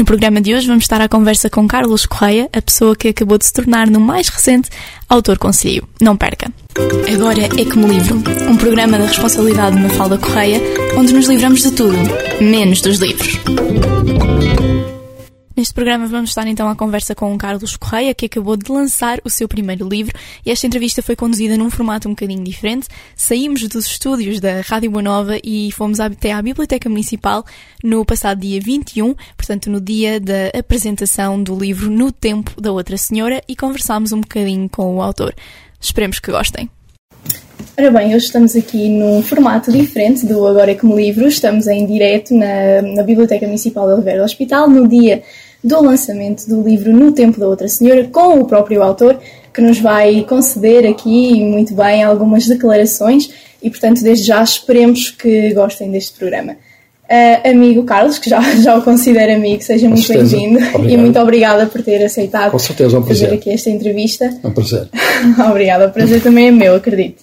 No 0.00 0.06
programa 0.06 0.40
de 0.40 0.54
hoje 0.54 0.66
vamos 0.66 0.84
estar 0.84 0.98
à 1.02 1.10
conversa 1.10 1.50
com 1.50 1.68
Carlos 1.68 2.06
Correia, 2.06 2.48
a 2.54 2.62
pessoa 2.62 2.96
que 2.96 3.08
acabou 3.08 3.36
de 3.36 3.44
se 3.44 3.52
tornar 3.52 3.86
no 3.86 4.00
mais 4.00 4.28
recente 4.28 4.70
autor 5.06 5.36
conselho. 5.36 5.86
Não 6.00 6.16
perca! 6.16 6.50
Agora 7.12 7.42
é 7.42 7.64
que 7.66 7.76
me 7.76 7.86
livro, 7.86 8.16
um 8.48 8.56
programa 8.56 8.96
da 8.96 9.04
responsabilidade 9.04 9.76
de 9.76 9.82
Mafalda 9.82 10.16
Correia, 10.16 10.58
onde 10.96 11.12
nos 11.12 11.26
livramos 11.26 11.60
de 11.60 11.72
tudo, 11.72 11.98
menos 12.40 12.80
dos 12.80 12.98
livros. 12.98 13.38
Neste 15.60 15.74
programa 15.74 16.06
vamos 16.06 16.30
estar 16.30 16.46
então 16.46 16.70
à 16.70 16.74
conversa 16.74 17.14
com 17.14 17.34
o 17.34 17.36
Carlos 17.36 17.76
Correia, 17.76 18.14
que 18.14 18.24
acabou 18.24 18.56
de 18.56 18.72
lançar 18.72 19.20
o 19.26 19.28
seu 19.28 19.46
primeiro 19.46 19.86
livro, 19.86 20.18
e 20.42 20.50
esta 20.50 20.66
entrevista 20.66 21.02
foi 21.02 21.14
conduzida 21.14 21.54
num 21.54 21.68
formato 21.68 22.08
um 22.08 22.12
bocadinho 22.12 22.42
diferente. 22.42 22.88
Saímos 23.14 23.68
dos 23.68 23.84
estúdios 23.84 24.40
da 24.40 24.62
Rádio 24.62 24.90
Boa 24.90 25.02
Nova 25.02 25.36
e 25.44 25.70
fomos 25.72 26.00
até 26.00 26.32
à 26.32 26.40
Biblioteca 26.40 26.88
Municipal 26.88 27.44
no 27.84 28.06
passado 28.06 28.40
dia 28.40 28.58
21, 28.58 29.14
portanto 29.36 29.68
no 29.68 29.82
dia 29.82 30.18
da 30.18 30.48
apresentação 30.58 31.42
do 31.42 31.54
livro 31.54 31.90
No 31.90 32.10
Tempo 32.10 32.58
da 32.58 32.72
Outra 32.72 32.96
Senhora, 32.96 33.42
e 33.46 33.54
conversámos 33.54 34.12
um 34.12 34.22
bocadinho 34.22 34.66
com 34.66 34.96
o 34.96 35.02
autor. 35.02 35.34
Esperemos 35.78 36.18
que 36.18 36.30
gostem. 36.30 36.70
Ora 37.78 37.90
bem, 37.90 38.14
hoje 38.14 38.26
estamos 38.26 38.56
aqui 38.56 38.88
num 38.88 39.22
formato 39.22 39.70
diferente 39.70 40.24
do 40.24 40.46
Agora 40.46 40.72
é 40.72 40.78
me 40.82 40.94
livro. 40.96 41.28
Estamos 41.28 41.66
em 41.66 41.84
direto 41.84 42.34
na, 42.34 42.80
na 42.80 43.02
Biblioteca 43.02 43.44
Municipal 43.44 43.86
de 43.86 43.92
Oliveira 43.92 44.20
do 44.20 44.24
Hospital, 44.24 44.70
no 44.70 44.88
dia 44.88 45.22
do 45.62 45.82
lançamento 45.82 46.48
do 46.48 46.62
livro 46.62 46.92
No 46.92 47.12
Tempo 47.12 47.38
da 47.38 47.46
Outra 47.46 47.68
Senhora, 47.68 48.08
com 48.08 48.40
o 48.40 48.46
próprio 48.46 48.82
autor, 48.82 49.18
que 49.52 49.60
nos 49.60 49.78
vai 49.78 50.24
conceder 50.24 50.86
aqui 50.86 51.42
muito 51.44 51.74
bem 51.74 52.02
algumas 52.02 52.46
declarações 52.46 53.30
e, 53.62 53.68
portanto, 53.68 54.02
desde 54.02 54.26
já 54.26 54.42
esperemos 54.42 55.10
que 55.10 55.52
gostem 55.52 55.90
deste 55.90 56.18
programa. 56.18 56.56
Uh, 57.10 57.50
amigo 57.50 57.82
Carlos, 57.82 58.18
que 58.18 58.30
já, 58.30 58.40
já 58.62 58.76
o 58.76 58.82
considero 58.82 59.34
amigo, 59.34 59.60
seja 59.62 59.88
muito 59.88 60.06
bem-vindo 60.06 60.60
e 60.88 60.96
muito 60.96 61.18
obrigada 61.18 61.66
por 61.66 61.82
ter 61.82 62.04
aceitado 62.04 62.52
Com 62.52 62.58
certeza, 62.58 62.96
é 62.96 63.00
um 63.00 63.04
fazer 63.04 63.32
aqui 63.32 63.50
esta 63.50 63.68
entrevista. 63.68 64.32
É 64.42 64.46
um 64.46 64.52
prazer. 64.52 64.88
obrigada, 65.50 65.88
o 65.88 65.90
prazer 65.90 66.22
também 66.22 66.48
é 66.48 66.50
meu, 66.52 66.76
acredito. 66.76 67.22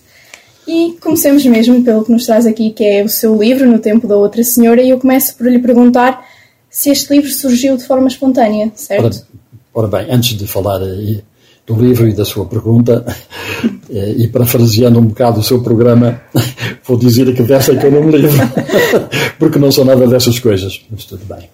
E 0.68 0.98
comecemos 1.02 1.46
mesmo 1.46 1.82
pelo 1.82 2.04
que 2.04 2.12
nos 2.12 2.26
traz 2.26 2.46
aqui, 2.46 2.72
que 2.72 2.84
é 2.84 3.02
o 3.02 3.08
seu 3.08 3.38
livro, 3.38 3.66
No 3.66 3.80
Tempo 3.80 4.06
da 4.06 4.18
Outra 4.18 4.44
Senhora, 4.44 4.82
e 4.82 4.90
eu 4.90 5.00
começo 5.00 5.34
por 5.38 5.48
lhe 5.48 5.60
perguntar 5.60 6.22
se 6.70 6.90
este 6.90 7.14
livro 7.14 7.32
surgiu 7.32 7.78
de 7.78 7.84
forma 7.84 8.08
espontânea, 8.08 8.72
certo? 8.76 9.26
Ora, 9.74 9.88
ora 9.88 9.88
bem, 9.88 10.14
antes 10.14 10.38
de 10.38 10.48
falar 10.48 10.80
do 10.80 11.76
livro 11.76 12.08
e 12.08 12.14
da 12.14 12.24
sua 12.24 12.46
pergunta, 12.46 13.06
eh, 13.92 14.16
e 14.18 14.28
parafraseando 14.30 15.00
um 15.00 15.06
bocado 15.06 15.42
o 15.42 15.44
seu 15.44 15.62
programa, 15.62 16.22
vou 16.88 16.98
dizer 16.98 17.36
que 17.36 17.44
dessa 17.44 17.74
é 17.74 17.76
que 17.76 17.86
eu 17.86 17.92
não 17.92 18.04
me 18.04 18.18
livro, 18.18 18.38
porque 19.38 19.60
não 19.60 19.72
sou 19.72 19.84
nada 19.84 20.08
dessas 20.08 20.40
coisas, 20.40 20.82
mas 20.90 21.04
tudo 21.04 21.26
bem. 21.26 21.50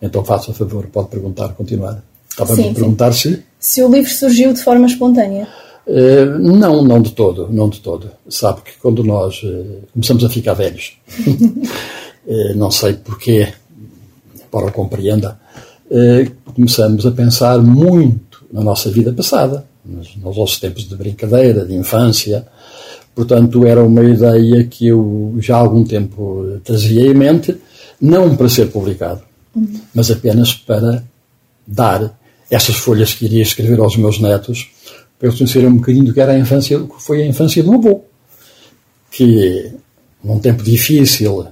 Então 0.00 0.24
faça 0.24 0.52
favor, 0.52 0.86
pode 0.86 1.08
perguntar, 1.08 1.48
continuar. 1.54 2.02
Estava 2.30 2.52
a 2.52 2.56
perguntar 2.56 3.12
se... 3.12 3.42
Se 3.58 3.82
o 3.82 3.90
livro 3.90 4.10
surgiu 4.10 4.52
de 4.52 4.62
forma 4.62 4.86
espontânea. 4.86 5.48
Uh, 5.86 6.38
não, 6.38 6.84
não 6.84 7.00
de 7.00 7.12
todo, 7.12 7.48
não 7.50 7.68
de 7.68 7.80
todo. 7.80 8.10
Sabe 8.28 8.60
que 8.62 8.72
quando 8.80 9.02
nós 9.02 9.42
uh, 9.42 9.82
começamos 9.92 10.24
a 10.24 10.28
ficar 10.28 10.52
velhos, 10.52 10.98
uh, 11.26 12.54
não 12.56 12.70
sei 12.70 12.92
porquê, 12.92 13.48
para 14.56 14.68
o 14.68 14.72
compreenda, 14.72 15.38
começamos 16.54 17.04
a 17.04 17.10
pensar 17.10 17.58
muito 17.58 18.46
na 18.50 18.62
nossa 18.62 18.90
vida 18.90 19.12
passada, 19.12 19.66
nos, 19.84 20.16
nos 20.16 20.36
nossos 20.36 20.58
tempos 20.58 20.88
de 20.88 20.96
brincadeira, 20.96 21.62
de 21.66 21.74
infância. 21.74 22.46
Portanto, 23.14 23.66
era 23.66 23.84
uma 23.84 24.02
ideia 24.02 24.64
que 24.64 24.86
eu 24.86 25.36
já 25.40 25.56
há 25.56 25.58
algum 25.58 25.84
tempo 25.84 26.58
trazia 26.64 27.02
em 27.02 27.14
mente, 27.14 27.54
não 28.00 28.34
para 28.34 28.48
ser 28.48 28.70
publicado, 28.70 29.20
uhum. 29.54 29.80
mas 29.94 30.10
apenas 30.10 30.54
para 30.54 31.04
dar 31.66 32.18
essas 32.50 32.76
folhas 32.76 33.12
que 33.12 33.26
iria 33.26 33.42
escrever 33.42 33.78
aos 33.78 33.96
meus 33.98 34.18
netos, 34.18 34.70
para 35.18 35.28
eles 35.28 35.38
conhecerem 35.38 35.68
um 35.68 35.76
bocadinho 35.76 36.06
do 36.06 36.14
que 36.14 36.20
era 36.20 36.32
a 36.32 36.38
infância, 36.38 36.78
que 36.78 37.02
foi 37.02 37.22
a 37.22 37.26
infância 37.26 37.62
do 37.62 37.74
avô, 37.74 38.04
que 39.10 39.70
num 40.24 40.38
tempo 40.38 40.62
difícil, 40.62 41.46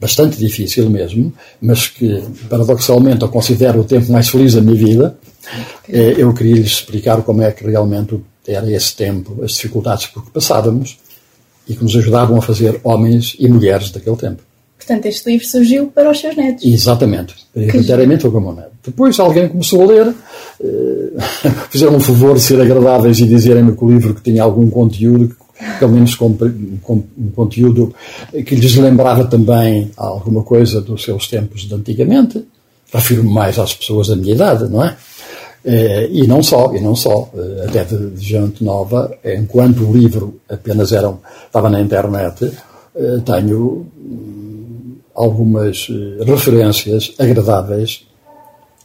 bastante 0.00 0.38
difícil 0.38 0.88
mesmo, 0.88 1.32
mas 1.60 1.88
que 1.88 2.22
paradoxalmente 2.48 3.22
eu 3.22 3.28
considero 3.28 3.80
o 3.80 3.84
tempo 3.84 4.10
mais 4.12 4.28
feliz 4.28 4.54
da 4.54 4.60
minha 4.60 4.76
vida, 4.76 5.18
eh, 5.88 6.14
eu 6.16 6.32
queria 6.32 6.54
lhes 6.54 6.72
explicar 6.72 7.22
como 7.22 7.42
é 7.42 7.50
que 7.50 7.64
realmente 7.64 8.20
era 8.46 8.70
esse 8.70 8.94
tempo, 8.94 9.42
as 9.42 9.52
dificuldades 9.52 10.06
por 10.06 10.24
que 10.24 10.30
passávamos 10.30 10.98
e 11.68 11.74
que 11.74 11.82
nos 11.82 11.94
ajudavam 11.96 12.38
a 12.38 12.42
fazer 12.42 12.80
homens 12.82 13.36
e 13.38 13.48
mulheres 13.48 13.90
daquele 13.90 14.16
tempo. 14.16 14.42
Portanto, 14.78 15.06
este 15.06 15.30
livro 15.30 15.46
surgiu 15.46 15.88
para 15.88 16.10
os 16.10 16.18
seus 16.18 16.34
netos. 16.34 16.64
Exatamente. 16.64 17.34
Inteiramente 17.54 18.22
foi 18.22 18.40
meu 18.40 18.54
neto. 18.54 18.70
Depois 18.82 19.18
alguém 19.18 19.48
começou 19.48 19.82
a 19.82 19.86
ler, 19.86 20.08
uh, 20.08 21.20
fizeram 21.68 21.96
um 21.96 22.00
favor 22.00 22.36
de 22.36 22.40
ser 22.40 22.60
agradáveis 22.60 23.18
e 23.18 23.26
dizerem-me 23.26 23.76
que 23.76 23.84
o 23.84 23.90
livro 23.90 24.14
que 24.14 24.22
tinha 24.22 24.42
algum 24.42 24.70
conteúdo, 24.70 25.36
pelo 25.78 25.92
menos 25.92 26.14
com, 26.14 26.36
com, 26.82 27.04
um 27.16 27.30
conteúdo 27.34 27.94
que 28.46 28.54
lhes 28.54 28.76
lembrava 28.76 29.24
também 29.24 29.90
alguma 29.96 30.42
coisa 30.42 30.80
dos 30.80 31.02
seus 31.02 31.26
tempos 31.28 31.62
de 31.62 31.74
antigamente. 31.74 32.44
Refiro-me 32.92 33.30
mais 33.30 33.58
às 33.58 33.74
pessoas 33.74 34.08
da 34.08 34.16
minha 34.16 34.34
idade, 34.34 34.68
não 34.68 34.84
é? 34.84 34.96
Uh, 35.64 36.08
e 36.12 36.26
não 36.26 36.42
só, 36.42 36.72
e 36.74 36.80
não 36.80 36.94
só, 36.94 37.28
uh, 37.34 37.68
até 37.68 37.84
de, 37.84 38.12
gente 38.16 38.64
nova, 38.64 39.12
enquanto 39.24 39.84
o 39.84 39.94
livro 39.94 40.40
apenas 40.48 40.92
era, 40.92 41.12
estava 41.46 41.68
na 41.68 41.80
internet, 41.80 42.50
tenho 43.24 43.86
algumas 45.18 45.88
eh, 45.90 46.24
referências 46.24 47.12
agradáveis 47.18 48.06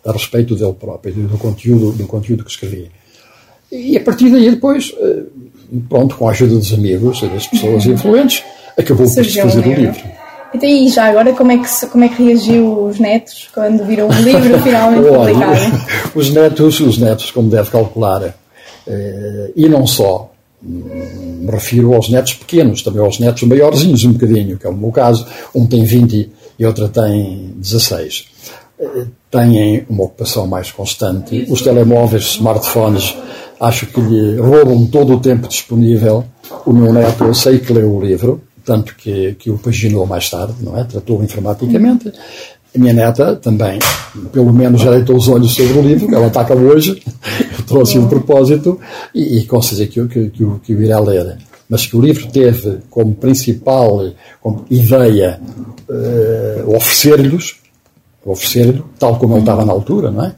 a 0.03 0.11
respeito 0.11 0.55
dele 0.55 0.73
próprio, 0.73 1.13
do 1.13 1.37
conteúdo, 1.37 1.91
do 1.91 2.07
conteúdo 2.07 2.43
que 2.43 2.49
escrevia. 2.49 2.89
E 3.71 3.95
a 3.95 4.01
partir 4.01 4.29
daí, 4.29 4.49
depois, 4.49 4.93
eh, 5.73 5.77
pronto, 5.89 6.15
com 6.15 6.27
a 6.27 6.31
ajuda 6.31 6.55
dos 6.55 6.73
amigos, 6.73 7.21
das 7.21 7.47
pessoas 7.47 7.85
influentes, 7.85 8.43
acabou 8.77 9.05
por 9.05 9.25
se 9.25 9.41
fazer 9.41 9.59
o 9.59 9.73
livro. 9.73 10.01
Então, 10.53 10.69
e 10.69 10.87
já 10.89 11.05
agora, 11.05 11.33
como 11.33 11.51
é 11.51 11.57
que, 11.57 11.87
como 11.87 12.03
é 12.03 12.09
que 12.09 12.23
reagiu 12.23 12.85
os 12.85 12.99
netos 12.99 13.49
quando 13.53 13.83
viram 13.85 14.07
o 14.07 14.13
livro 14.13 14.59
finalmente 14.61 15.07
publicado? 15.07 16.11
os 16.13 16.29
netos, 16.29 16.79
os 16.79 16.97
netos, 16.97 17.31
como 17.31 17.49
deve 17.49 17.71
calcular, 17.71 18.35
eh, 18.85 19.51
e 19.55 19.67
não 19.67 19.87
só, 19.87 20.29
me 20.63 21.51
refiro 21.51 21.93
aos 21.93 22.09
netos 22.09 22.33
pequenos, 22.35 22.81
também 22.81 23.01
aos 23.01 23.19
netos 23.19 23.43
maiorzinhos 23.43 24.05
um 24.05 24.13
bocadinho, 24.13 24.57
que 24.57 24.65
é 24.65 24.69
o 24.69 24.73
meu 24.73 24.91
caso. 24.91 25.25
Um 25.53 25.65
tem 25.65 25.83
20 25.83 26.31
e 26.57 26.65
outra 26.65 26.87
tem 26.87 27.53
16. 27.57 28.27
Têm 29.29 29.85
uma 29.89 30.05
ocupação 30.05 30.47
mais 30.47 30.71
constante. 30.71 31.45
Os 31.49 31.61
telemóveis, 31.61 32.35
smartphones, 32.35 33.15
acho 33.63 33.85
que 33.87 34.01
lhe 34.01 34.37
roubam 34.37 34.85
todo 34.87 35.13
o 35.13 35.19
tempo 35.19 35.47
disponível. 35.47 36.25
O 36.65 36.73
meu 36.73 36.91
neto, 36.91 37.23
eu 37.23 37.33
sei 37.33 37.59
que 37.59 37.71
leu 37.71 37.95
o 37.95 38.01
livro, 38.03 38.41
tanto 38.65 38.95
que, 38.95 39.35
que 39.35 39.49
o 39.49 39.57
paginou 39.57 40.05
mais 40.05 40.29
tarde, 40.29 40.55
não 40.61 40.77
é? 40.77 40.83
Tratou 40.83 41.23
informaticamente. 41.23 42.11
A 42.75 42.79
minha 42.79 42.93
neta 42.93 43.35
também, 43.35 43.79
pelo 44.31 44.51
menos 44.51 44.81
já 44.81 44.91
deitou 44.91 45.15
os 45.15 45.27
olhos 45.27 45.53
sobre 45.53 45.77
o 45.77 45.81
livro, 45.81 46.13
ela 46.13 46.27
está 46.27 46.43
cá 46.43 46.55
hoje, 46.55 47.01
trouxe 47.67 47.99
de 47.99 48.07
propósito, 48.07 48.79
e, 49.13 49.37
e 49.37 49.47
certeza 49.61 49.85
que, 49.87 50.07
que, 50.07 50.29
que, 50.29 50.45
que 50.63 50.73
o 50.73 50.81
irá 50.81 50.99
ler. 50.99 51.37
Mas 51.69 51.85
que 51.85 51.95
o 51.95 52.01
livro 52.01 52.27
teve 52.31 52.79
como 52.89 53.15
principal 53.15 54.11
como 54.41 54.65
ideia 54.69 55.39
uh, 55.87 56.75
oferecer-lhes, 56.75 57.55
oferecer-lhe, 58.25 58.83
tal 58.99 59.17
como 59.17 59.35
ele 59.35 59.41
estava 59.41 59.63
na 59.63 59.71
altura, 59.71 60.11
não 60.11 60.25
é? 60.25 60.35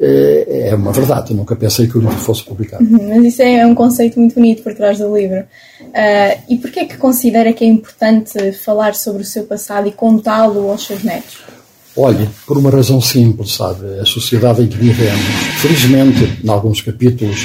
Eh, 0.00 0.68
é 0.70 0.74
uma 0.74 0.92
verdade, 0.92 1.32
eu 1.32 1.36
nunca 1.36 1.56
pensei 1.56 1.88
que 1.88 1.98
o 1.98 2.00
livro 2.00 2.16
fosse 2.16 2.44
publicado. 2.44 2.84
Uhum, 2.84 3.08
mas 3.08 3.24
isso 3.24 3.42
é 3.42 3.66
um 3.66 3.74
conceito 3.74 4.18
muito 4.20 4.34
bonito 4.34 4.62
por 4.62 4.72
trás 4.74 4.98
do 4.98 5.16
livro. 5.16 5.40
Uh, 5.80 6.42
e 6.48 6.56
porquê 6.58 6.80
é 6.80 6.84
que 6.84 6.96
considera 6.96 7.52
que 7.52 7.64
é 7.64 7.68
importante 7.68 8.52
falar 8.52 8.94
sobre 8.94 9.22
o 9.22 9.24
seu 9.24 9.44
passado 9.44 9.88
e 9.88 9.92
contá-lo 9.92 10.70
aos 10.70 10.86
seus 10.86 11.02
netos? 11.02 11.38
Olhe, 11.96 12.28
por 12.46 12.56
uma 12.56 12.70
razão 12.70 13.00
simples, 13.00 13.54
sabe? 13.54 13.98
A 13.98 14.04
sociedade 14.04 14.62
em 14.62 14.68
que 14.68 14.76
vivemos, 14.76 15.20
felizmente, 15.60 16.38
em 16.44 16.48
alguns 16.48 16.80
capítulos, 16.80 17.44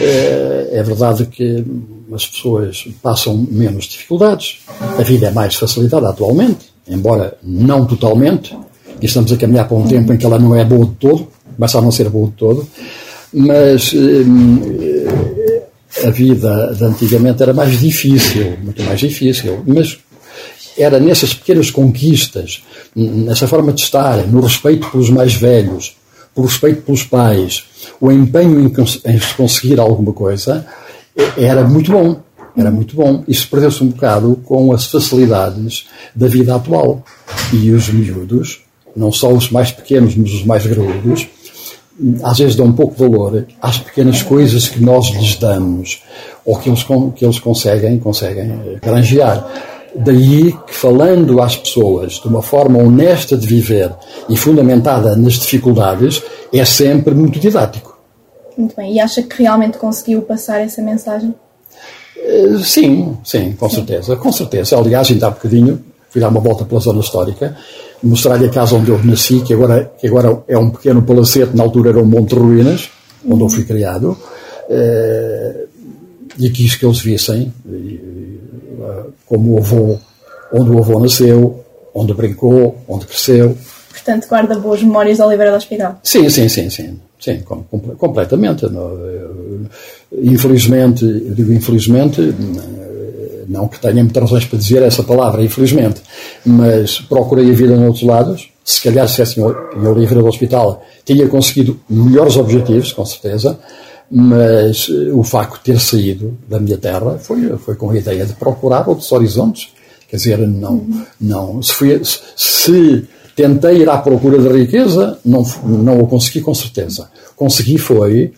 é, 0.00 0.70
é 0.72 0.82
verdade 0.82 1.26
que 1.26 1.64
as 2.12 2.26
pessoas 2.26 2.88
passam 3.00 3.46
menos 3.48 3.84
dificuldades, 3.84 4.58
a 4.98 5.02
vida 5.02 5.28
é 5.28 5.30
mais 5.30 5.54
facilitada 5.54 6.08
atualmente, 6.08 6.72
embora 6.88 7.36
não 7.40 7.86
totalmente, 7.86 8.56
e 9.00 9.06
estamos 9.06 9.32
a 9.32 9.36
caminhar 9.36 9.68
para 9.68 9.76
um 9.76 9.86
tempo 9.86 10.12
em 10.12 10.16
que 10.16 10.26
ela 10.26 10.40
não 10.40 10.56
é 10.56 10.64
boa 10.64 10.86
de 10.86 10.94
todo, 10.96 11.28
começa 11.54 11.78
a 11.78 11.82
não 11.82 11.90
ser 11.90 12.08
boa 12.08 12.28
de 12.28 12.34
todo, 12.34 12.66
mas 13.32 13.92
hum, 13.92 14.60
a 16.04 16.10
vida 16.10 16.74
de 16.76 16.84
antigamente 16.84 17.42
era 17.42 17.52
mais 17.52 17.78
difícil, 17.78 18.56
muito 18.62 18.82
mais 18.82 19.00
difícil, 19.00 19.62
mas 19.66 19.98
era 20.76 20.98
nessas 20.98 21.34
pequenas 21.34 21.70
conquistas, 21.70 22.62
nessa 22.94 23.46
forma 23.46 23.72
de 23.72 23.80
estar, 23.80 24.26
no 24.26 24.40
respeito 24.40 24.90
pelos 24.90 25.08
mais 25.08 25.34
velhos, 25.34 25.96
pelo 26.34 26.46
respeito 26.46 26.82
pelos 26.82 27.04
pais, 27.04 27.64
o 28.00 28.10
empenho 28.10 28.60
em, 28.60 28.66
em 28.66 29.20
conseguir 29.36 29.78
alguma 29.78 30.12
coisa, 30.12 30.66
era 31.36 31.64
muito 31.64 31.92
bom. 31.92 32.20
Era 32.56 32.70
muito 32.70 32.94
bom. 32.94 33.24
Isso 33.26 33.48
perdeu-se 33.48 33.82
um 33.82 33.88
bocado 33.88 34.40
com 34.44 34.72
as 34.72 34.86
facilidades 34.86 35.86
da 36.14 36.28
vida 36.28 36.54
atual. 36.54 37.04
E 37.52 37.70
os 37.70 37.88
miúdos, 37.88 38.62
não 38.94 39.10
só 39.10 39.32
os 39.32 39.50
mais 39.50 39.72
pequenos, 39.72 40.14
mas 40.14 40.32
os 40.32 40.44
mais 40.44 40.64
graúdos, 40.64 41.26
às 42.22 42.38
vezes 42.38 42.56
dão 42.56 42.66
um 42.66 42.72
pouco 42.72 42.94
valor 42.96 43.46
às 43.62 43.78
pequenas 43.78 44.22
coisas 44.22 44.68
que 44.68 44.82
nós 44.82 45.08
lhes 45.10 45.36
damos 45.36 46.02
ou 46.44 46.58
que 46.58 46.68
eles, 46.68 46.84
que 47.14 47.24
eles 47.24 47.38
conseguem, 47.38 47.98
conseguem 47.98 48.50
eh, 48.50 48.78
granjear. 48.82 49.46
Daí 49.94 50.52
que, 50.66 50.74
falando 50.74 51.40
às 51.40 51.56
pessoas 51.56 52.14
de 52.14 52.26
uma 52.26 52.42
forma 52.42 52.78
honesta 52.78 53.36
de 53.36 53.46
viver 53.46 53.92
e 54.28 54.36
fundamentada 54.36 55.14
nas 55.14 55.34
dificuldades, 55.34 56.20
é 56.52 56.64
sempre 56.64 57.14
muito 57.14 57.38
didático. 57.38 57.96
Muito 58.58 58.74
bem. 58.76 58.94
E 58.94 59.00
acha 59.00 59.22
que 59.22 59.42
realmente 59.42 59.78
conseguiu 59.78 60.22
passar 60.22 60.60
essa 60.60 60.82
mensagem? 60.82 61.32
Eh, 62.16 62.58
sim, 62.62 63.16
sim, 63.24 63.52
com 63.52 63.68
sim. 63.68 63.76
certeza. 63.76 64.16
Com 64.16 64.32
certeza. 64.32 64.76
Aliás, 64.76 65.10
ainda 65.10 65.28
há 65.28 65.30
bocadinho 65.30 65.82
fui 66.14 66.20
dar 66.20 66.28
uma 66.28 66.40
volta 66.40 66.64
pela 66.64 66.80
zona 66.80 67.00
histórica, 67.00 67.56
mostrar-lhe 68.04 68.46
a 68.46 68.50
casa 68.50 68.76
onde 68.76 68.90
eu 68.90 69.02
nasci, 69.02 69.40
que 69.40 69.54
agora, 69.54 69.92
que 69.98 70.06
agora 70.06 70.42
é 70.46 70.58
um 70.58 70.70
pequeno 70.70 71.02
palacete, 71.02 71.56
na 71.56 71.62
altura 71.62 71.90
era 71.90 72.00
um 72.00 72.04
monte 72.04 72.34
de 72.34 72.40
ruínas, 72.40 72.90
onde 73.28 73.42
eu 73.42 73.48
fui 73.48 73.64
criado, 73.64 74.16
eh, 74.68 75.66
e 76.38 76.50
quis 76.50 76.74
que 76.76 76.84
eles 76.84 77.00
vissem 77.00 77.52
como 79.26 79.54
o 79.54 79.58
avô, 79.58 79.98
onde 80.52 80.70
o 80.70 80.78
avô 80.78 81.00
nasceu, 81.00 81.64
onde 81.94 82.12
brincou, 82.12 82.76
onde 82.86 83.06
cresceu. 83.06 83.56
Portanto, 83.90 84.28
guarda 84.28 84.58
boas 84.58 84.82
memórias 84.82 85.18
da 85.18 85.26
Oliveira 85.26 85.52
do 85.52 85.56
Hospital. 85.56 85.98
Sim, 86.02 86.28
sim, 86.28 86.48
sim, 86.48 86.68
sim. 86.68 86.98
Sim, 87.18 87.42
completamente. 87.96 88.66
Infelizmente, 90.12 91.04
eu 91.04 91.34
digo 91.34 91.52
infelizmente, 91.52 92.20
não 93.48 93.68
que 93.68 93.80
tenha 93.80 94.02
muitas 94.02 94.22
razões 94.22 94.44
para 94.44 94.58
dizer 94.58 94.82
essa 94.82 95.02
palavra, 95.02 95.42
infelizmente, 95.42 96.00
mas 96.44 97.00
procurei 97.00 97.50
a 97.50 97.54
vida 97.54 97.76
noutros 97.76 98.02
lados. 98.02 98.50
Se 98.64 98.82
calhar, 98.82 99.06
se 99.06 99.14
tivesse 99.16 99.40
em 99.40 99.86
Oliveira 99.86 100.22
do 100.22 100.26
Hospital, 100.26 100.82
tinha 101.04 101.28
conseguido 101.28 101.78
melhores 101.88 102.36
objetivos, 102.36 102.92
com 102.92 103.04
certeza, 103.04 103.58
mas 104.10 104.88
eh, 104.88 105.12
o 105.12 105.22
facto 105.22 105.58
de 105.58 105.64
ter 105.64 105.80
saído 105.80 106.36
da 106.48 106.58
minha 106.58 106.78
terra 106.78 107.18
foi, 107.18 107.56
foi 107.58 107.74
com 107.74 107.90
a 107.90 107.96
ideia 107.96 108.24
de 108.24 108.32
procurar 108.34 108.88
outros 108.88 109.10
horizontes. 109.12 109.68
Quer 110.08 110.16
dizer, 110.16 110.38
não, 110.38 110.86
não 111.20 111.62
se, 111.62 111.72
fui, 111.72 112.00
se 112.04 113.06
tentei 113.34 113.78
ir 113.78 113.88
à 113.88 113.98
procura 113.98 114.38
da 114.38 114.50
riqueza, 114.52 115.18
não, 115.24 115.44
não 115.64 116.00
o 116.00 116.06
consegui 116.06 116.40
com 116.40 116.54
certeza. 116.54 117.10
Consegui 117.36 117.78
foi 117.78 118.32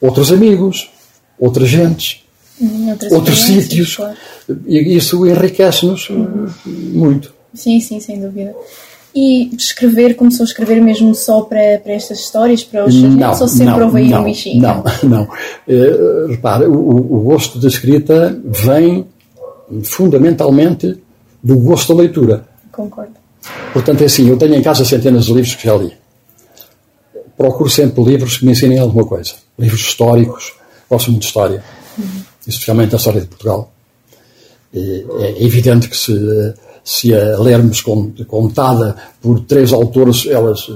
outros 0.00 0.32
amigos, 0.32 0.90
outras 1.38 1.68
gentes, 1.68 2.24
hum, 2.60 2.96
outros 3.10 3.40
sítios. 3.42 3.96
Claro. 3.96 4.16
E 4.66 4.96
isso 4.96 5.26
enriquece-nos 5.26 6.08
uhum. 6.10 6.48
muito. 6.66 7.32
Sim, 7.54 7.80
sim, 7.80 8.00
sem 8.00 8.20
dúvida. 8.20 8.54
E 9.14 9.54
escrever, 9.56 10.14
começou 10.14 10.44
a 10.44 10.46
escrever 10.46 10.80
mesmo 10.80 11.14
só 11.14 11.40
para, 11.40 11.78
para 11.78 11.92
estas 11.92 12.20
histórias, 12.20 12.62
para 12.62 12.84
os 12.84 12.94
netos, 12.94 13.40
ou 13.40 13.48
sempre 13.48 13.82
houve 13.82 13.98
aí 13.98 14.14
um 14.14 14.24
bichinho? 14.24 14.62
Não, 14.62 14.84
não. 15.02 15.22
Uh, 15.22 16.28
repare, 16.28 16.66
o, 16.66 16.72
o 16.72 17.20
gosto 17.22 17.58
da 17.58 17.68
escrita 17.68 18.38
vem 18.44 19.06
fundamentalmente 19.82 20.98
do 21.42 21.58
gosto 21.58 21.94
da 21.94 22.02
leitura. 22.02 22.44
Concordo. 22.70 23.12
Portanto, 23.72 24.02
é 24.02 24.06
assim, 24.06 24.28
eu 24.28 24.36
tenho 24.36 24.54
em 24.54 24.62
casa 24.62 24.84
centenas 24.84 25.26
de 25.26 25.32
livros 25.32 25.54
que 25.54 25.66
já 25.66 25.76
li. 25.76 25.92
Procuro 27.36 27.70
sempre 27.70 28.02
livros 28.02 28.38
que 28.38 28.44
me 28.44 28.52
ensinem 28.52 28.78
alguma 28.78 29.04
coisa. 29.04 29.34
Livros 29.58 29.80
históricos, 29.80 30.54
gosto 30.90 31.10
muito 31.10 31.22
de 31.22 31.28
história, 31.28 31.62
uhum. 31.96 32.22
Especialmente 32.48 32.94
a 32.94 32.98
história 32.98 33.20
de 33.20 33.26
Portugal. 33.26 33.72
É, 34.74 35.04
é 35.20 35.44
evidente 35.44 35.88
que 35.88 35.96
se 35.96 36.12
se 36.88 37.12
a 37.12 37.38
lermos 37.38 37.82
contada 38.26 38.96
por 39.20 39.40
três 39.40 39.74
autores, 39.74 40.26
elas, 40.26 40.70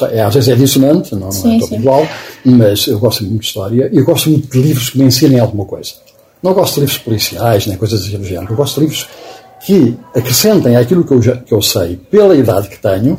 eh, 0.00 0.18
é, 0.18 0.22
às 0.22 0.32
vezes 0.32 0.50
é 0.50 0.54
dissonante, 0.54 1.16
não, 1.16 1.32
sim, 1.32 1.56
é 1.56 1.58
todo 1.58 1.74
igual, 1.74 2.06
mas 2.44 2.86
eu 2.86 2.96
gosto 3.00 3.24
muito 3.24 3.40
de 3.40 3.46
história 3.46 3.90
e 3.92 3.96
eu 3.96 4.04
gosto 4.04 4.30
muito 4.30 4.48
de 4.48 4.62
livros 4.62 4.90
que 4.90 4.98
me 4.98 5.06
ensinem 5.06 5.40
alguma 5.40 5.64
coisa. 5.64 5.94
Não 6.40 6.54
gosto 6.54 6.74
de 6.74 6.80
livros 6.82 6.98
policiais, 6.98 7.66
nem 7.66 7.76
coisas 7.76 8.04
do 8.04 8.24
género. 8.24 8.52
Eu 8.52 8.56
gosto 8.56 8.74
de 8.76 8.80
livros 8.82 9.08
que 9.66 9.96
acrescentem 10.14 10.76
aquilo 10.76 11.02
que 11.02 11.12
eu, 11.12 11.20
já, 11.20 11.36
que 11.38 11.52
eu 11.52 11.60
sei, 11.60 11.96
pela 12.08 12.36
idade 12.36 12.68
que 12.68 12.78
tenho, 12.78 13.18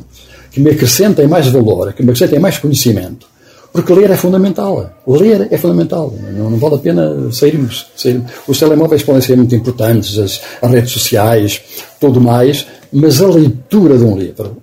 que 0.49 0.61
me 0.61 0.71
acrescentem 0.71 1.27
mais 1.27 1.45
valor, 1.47 1.91
que 1.91 2.01
me 2.01 2.11
acrescentem 2.11 2.39
mais 2.39 2.57
conhecimento 2.57 3.27
porque 3.71 3.93
ler 3.93 4.09
é 4.11 4.17
fundamental. 4.17 4.91
Ler 5.07 5.47
é 5.51 5.57
fundamental. 5.57 6.13
Não, 6.33 6.49
não 6.49 6.57
vale 6.57 6.75
a 6.75 6.79
pena 6.79 7.31
sairmos, 7.31 7.87
sairmos. 7.95 8.31
Os 8.47 8.59
telemóveis 8.59 9.03
podem 9.03 9.21
ser 9.21 9.37
muito 9.37 9.55
importantes, 9.55 10.17
as, 10.17 10.41
as 10.61 10.71
redes 10.71 10.91
sociais, 10.91 11.61
tudo 11.99 12.19
mais, 12.19 12.65
mas 12.91 13.21
a 13.21 13.27
leitura 13.27 13.97
de 13.97 14.03
um 14.03 14.17
livro, 14.17 14.57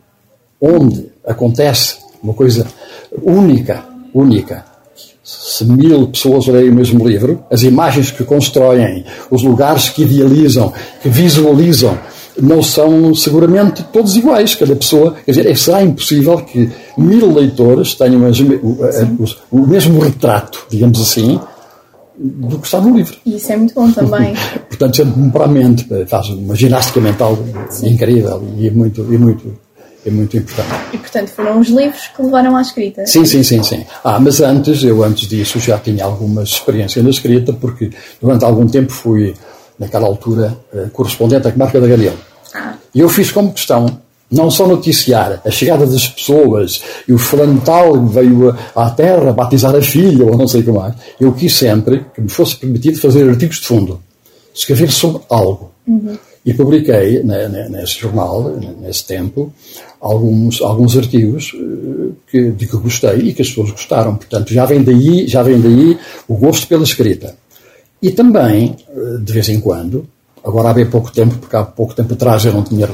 onde 0.60 1.08
acontece 1.24 1.96
uma 2.22 2.34
coisa 2.34 2.66
única, 3.22 3.84
única, 4.12 4.64
se 5.22 5.64
mil 5.64 6.08
pessoas 6.08 6.46
lerem 6.46 6.70
o 6.70 6.74
mesmo 6.74 7.06
livro, 7.06 7.44
as 7.50 7.62
imagens 7.62 8.10
que 8.10 8.24
constroem, 8.24 9.04
os 9.30 9.42
lugares 9.42 9.88
que 9.88 10.02
idealizam, 10.02 10.72
que 11.02 11.08
visualizam, 11.08 11.98
não 12.40 12.62
são 12.62 13.14
seguramente 13.14 13.82
todos 13.92 14.16
iguais. 14.16 14.54
Cada 14.54 14.76
pessoa, 14.76 15.16
quer 15.24 15.32
dizer, 15.32 15.50
é, 15.50 15.54
será 15.54 15.82
impossível 15.82 16.38
que 16.38 16.70
mil 16.96 17.32
leitores 17.32 17.94
tenham 17.94 18.22
o, 18.62 19.24
o, 19.50 19.66
mesmo 19.66 20.00
retrato, 20.00 20.66
digamos 20.70 21.00
assim, 21.00 21.40
do 22.18 22.58
que 22.58 22.66
está 22.66 22.80
no 22.80 22.96
livro. 22.96 23.16
E 23.24 23.36
isso 23.36 23.52
é 23.52 23.56
muito 23.56 23.74
bom 23.74 23.90
também. 23.90 24.34
Portanto, 24.68 24.96
sempre 24.96 25.30
para 25.30 25.44
a 25.44 25.48
mente, 25.48 25.86
faz 26.06 26.28
uma 26.28 26.54
ginástica 26.54 27.00
mental 27.00 27.38
Sim. 27.70 27.88
incrível 27.90 28.42
e 28.58 28.70
muito, 28.70 29.00
e 29.12 29.18
muito, 29.18 29.58
é 30.04 30.10
muito 30.10 30.36
importante. 30.36 30.68
E, 30.92 30.98
portanto, 30.98 31.28
foram 31.28 31.60
os 31.60 31.68
livros 31.68 32.08
que 32.14 32.22
levaram 32.22 32.56
à 32.56 32.62
escrita? 32.62 33.06
Sim, 33.06 33.24
sim, 33.24 33.42
sim, 33.42 33.62
sim. 33.62 33.84
Ah, 34.04 34.18
mas 34.20 34.40
antes, 34.40 34.82
eu 34.82 35.02
antes 35.02 35.28
disso 35.28 35.58
já 35.58 35.78
tinha 35.78 36.04
alguma 36.04 36.42
experiência 36.42 37.02
na 37.02 37.10
escrita, 37.10 37.52
porque 37.52 37.90
durante 38.20 38.44
algum 38.44 38.66
tempo 38.66 38.92
fui 38.92 39.34
naquela 39.78 40.06
altura, 40.06 40.56
eh, 40.72 40.86
correspondente 40.92 41.48
à 41.48 41.52
comarca 41.52 41.80
da 41.80 41.86
Galhão. 41.86 42.14
Ah. 42.54 42.74
E 42.94 43.00
eu 43.00 43.08
fiz 43.08 43.30
como 43.30 43.52
questão 43.52 44.00
não 44.30 44.50
só 44.50 44.66
noticiar 44.66 45.40
a 45.44 45.50
chegada 45.50 45.86
das 45.86 46.08
pessoas 46.08 46.82
e 47.06 47.12
o 47.12 47.18
fulano 47.18 47.60
tal 47.60 48.04
veio 48.06 48.56
à 48.74 48.90
terra 48.90 49.32
batizar 49.32 49.74
a 49.74 49.82
filha 49.82 50.24
ou 50.24 50.36
não 50.36 50.48
sei 50.48 50.62
o 50.62 50.64
que 50.64 50.72
mais. 50.72 50.94
Eu 51.20 51.32
quis 51.32 51.54
sempre 51.54 52.04
que 52.14 52.20
me 52.20 52.28
fosse 52.28 52.56
permitido 52.56 52.98
fazer 52.98 53.28
artigos 53.28 53.56
de 53.56 53.66
fundo, 53.66 54.00
escrever 54.54 54.90
sobre 54.90 55.22
algo. 55.28 55.70
Uhum. 55.86 56.16
E 56.44 56.54
publiquei 56.54 57.24
né, 57.24 57.48
nesse 57.68 57.98
jornal, 57.98 58.56
nesse 58.80 59.04
tempo, 59.04 59.52
alguns, 60.00 60.62
alguns 60.62 60.96
artigos 60.96 61.52
eh, 61.54 62.12
que, 62.30 62.50
de 62.50 62.66
que 62.68 62.76
gostei 62.76 63.18
e 63.18 63.34
que 63.34 63.42
as 63.42 63.48
pessoas 63.48 63.72
gostaram. 63.72 64.14
Portanto, 64.14 64.52
já 64.52 64.64
vem 64.64 64.82
daí, 64.82 65.26
já 65.26 65.42
vem 65.42 65.60
daí 65.60 65.98
o 66.28 66.36
gosto 66.36 66.68
pela 66.68 66.84
escrita. 66.84 67.34
E 68.06 68.12
também, 68.12 68.76
de 69.20 69.32
vez 69.32 69.48
em 69.48 69.58
quando, 69.58 70.06
agora 70.44 70.70
há 70.70 70.72
bem 70.72 70.86
pouco 70.86 71.10
tempo, 71.10 71.38
porque 71.38 71.56
há 71.56 71.64
pouco 71.64 71.92
tempo 71.92 72.14
atrás 72.14 72.44
eu 72.44 72.52
não 72.52 72.62
tinha, 72.62 72.88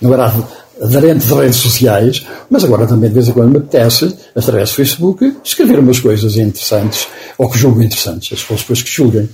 não 0.00 0.14
era 0.14 0.32
aderente 0.80 1.26
de 1.26 1.34
redes 1.34 1.56
sociais, 1.56 2.24
mas 2.48 2.62
agora 2.62 2.86
também 2.86 3.08
de 3.08 3.14
vez 3.14 3.28
em 3.28 3.32
quando 3.32 3.50
me 3.50 3.58
apetece, 3.58 4.14
através 4.32 4.70
do 4.70 4.76
Facebook, 4.76 5.38
escrever 5.42 5.80
umas 5.80 5.98
coisas 5.98 6.36
interessantes, 6.36 7.08
ou 7.36 7.50
que 7.50 7.58
julgo 7.58 7.82
interessantes, 7.82 8.32
as 8.32 8.42
pessoas 8.42 8.60
depois 8.60 8.82
que 8.84 8.90
julguem. 8.90 9.28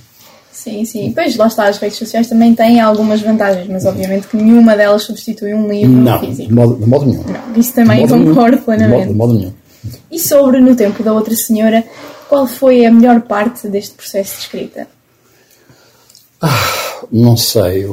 Sim, 0.51 0.83
sim. 0.85 1.11
Pois 1.13 1.35
lá 1.37 1.45
está, 1.45 1.67
as 1.67 1.77
redes 1.77 1.99
sociais 1.99 2.27
também 2.27 2.55
têm 2.55 2.81
algumas 2.81 3.21
vantagens, 3.21 3.67
mas 3.67 3.85
obviamente 3.85 4.25
que 4.25 4.35
nenhuma 4.37 4.75
delas 4.75 5.03
substitui 5.03 5.53
um 5.53 5.67
livro 5.67 5.91
não, 5.91 6.19
físico. 6.19 6.49
De 6.49 6.55
modo, 6.55 6.75
de 6.77 6.89
modo 6.89 7.05
nenhum. 7.05 7.23
Não, 7.25 7.61
isso 7.61 7.75
também 7.75 8.07
concordo 8.07 8.53
nenhum. 8.53 8.63
plenamente. 8.63 9.07
De 9.07 9.13
modo, 9.13 9.13
de 9.13 9.17
modo 9.17 9.33
nenhum. 9.35 9.53
E 10.11 10.17
sobre 10.19 10.59
No 10.59 10.75
Tempo 10.75 11.03
da 11.03 11.13
Outra 11.13 11.35
Senhora, 11.35 11.83
qual 12.27 12.47
foi 12.47 12.87
a 12.87 12.91
melhor 12.91 13.21
parte 13.21 13.67
deste 13.67 13.93
processo 13.93 14.37
de 14.37 14.41
escrita? 14.41 14.87
Ah, 16.41 16.81
não 17.11 17.35
sei, 17.35 17.85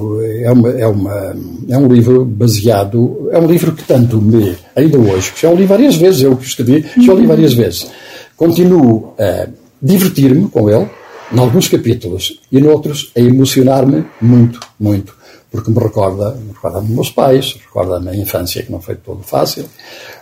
é, 0.42 0.50
uma, 0.50 0.70
é, 0.70 0.86
uma, 0.86 1.36
é 1.68 1.76
um 1.76 1.88
livro 1.88 2.24
baseado, 2.24 3.28
é 3.32 3.38
um 3.38 3.46
livro 3.46 3.72
que 3.72 3.84
tanto 3.84 4.20
me, 4.20 4.56
ainda 4.76 4.96
hoje, 4.96 5.32
que 5.32 5.42
já 5.42 5.50
o 5.50 5.56
li 5.56 5.66
várias 5.66 5.96
vezes, 5.96 6.22
eu 6.22 6.36
que 6.36 6.46
escrevi, 6.46 6.86
já 7.04 7.12
o 7.12 7.18
li 7.18 7.26
várias 7.26 7.52
vezes, 7.52 7.90
continuo 8.36 9.14
a 9.18 9.48
divertir-me 9.82 10.48
com 10.48 10.70
ele, 10.70 10.88
em 11.32 11.38
alguns 11.38 11.68
capítulos, 11.68 12.40
e 12.50 12.60
noutros 12.60 13.12
a 13.16 13.20
emocionar-me 13.20 14.04
muito, 14.20 14.60
muito, 14.78 15.14
porque 15.50 15.70
me 15.70 15.78
recorda, 15.78 16.34
me 16.36 16.52
recorda 16.52 16.80
dos 16.80 16.90
meus 16.90 17.10
pais, 17.10 17.54
recorda 17.66 17.96
a 17.96 18.00
minha 18.00 18.16
infância, 18.16 18.62
que 18.62 18.72
não 18.72 18.80
foi 18.80 18.94
todo 18.94 19.22
fácil, 19.22 19.66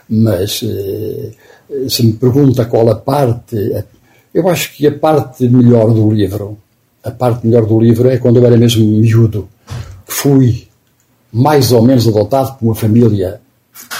mas 0.08 0.64
eh, 0.64 1.30
se 1.88 2.04
me 2.04 2.14
pergunta 2.14 2.64
qual 2.64 2.88
a 2.88 2.96
parte, 2.96 3.56
eu 4.32 4.48
acho 4.48 4.74
que 4.74 4.86
a 4.86 4.98
parte 4.98 5.46
melhor 5.48 5.92
do 5.92 6.10
livro 6.10 6.58
a 7.06 7.10
parte 7.12 7.46
melhor 7.46 7.64
do 7.64 7.78
livro 7.78 8.10
é 8.10 8.18
quando 8.18 8.38
eu 8.38 8.44
era 8.44 8.56
mesmo 8.56 8.84
miúdo, 8.84 9.48
fui 10.04 10.66
mais 11.32 11.70
ou 11.70 11.80
menos 11.80 12.08
adotado 12.08 12.58
por 12.58 12.66
uma 12.66 12.74
família 12.74 13.40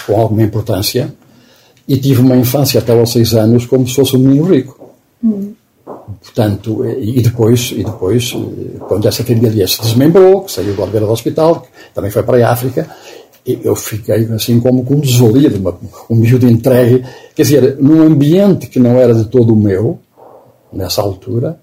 com 0.07 0.21
alguma 0.21 0.43
importância 0.43 1.15
e 1.87 1.97
tive 1.99 2.21
uma 2.21 2.37
infância 2.37 2.81
até 2.81 2.93
aos 2.93 3.13
seis 3.13 3.33
anos 3.35 3.65
como 3.65 3.87
se 3.87 3.95
fosse 3.95 4.17
um 4.17 4.19
menino 4.19 4.45
rico. 4.47 4.91
Hum. 5.23 5.53
Portanto, 6.21 6.85
e 6.85 7.23
depois, 7.23 7.73
e 7.77 7.85
depois, 7.85 8.35
quando 8.89 9.07
essa 9.07 9.23
família 9.23 9.69
se 9.69 9.81
desmembrou, 9.81 10.43
que 10.43 10.51
saiu 10.53 10.75
do 10.75 10.83
Oliveira 10.83 11.07
do 11.07 11.13
Hospital, 11.13 11.61
que 11.61 11.69
também 11.95 12.11
foi 12.11 12.25
para 12.25 12.45
a 12.45 12.53
África, 12.53 12.91
eu 13.47 13.77
fiquei 13.77 14.25
assim 14.35 14.59
como 14.59 14.85
com 14.85 14.95
um 14.95 15.01
desvalido, 15.01 15.57
uma, 15.59 15.79
um 16.11 16.17
miúdo 16.17 16.49
entregue, 16.49 17.05
quer 17.37 17.43
dizer, 17.43 17.77
num 17.79 18.03
ambiente 18.03 18.67
que 18.67 18.81
não 18.81 18.99
era 18.99 19.15
de 19.15 19.27
todo 19.27 19.53
o 19.53 19.57
meu, 19.57 20.01
nessa 20.73 21.01
altura, 21.03 21.61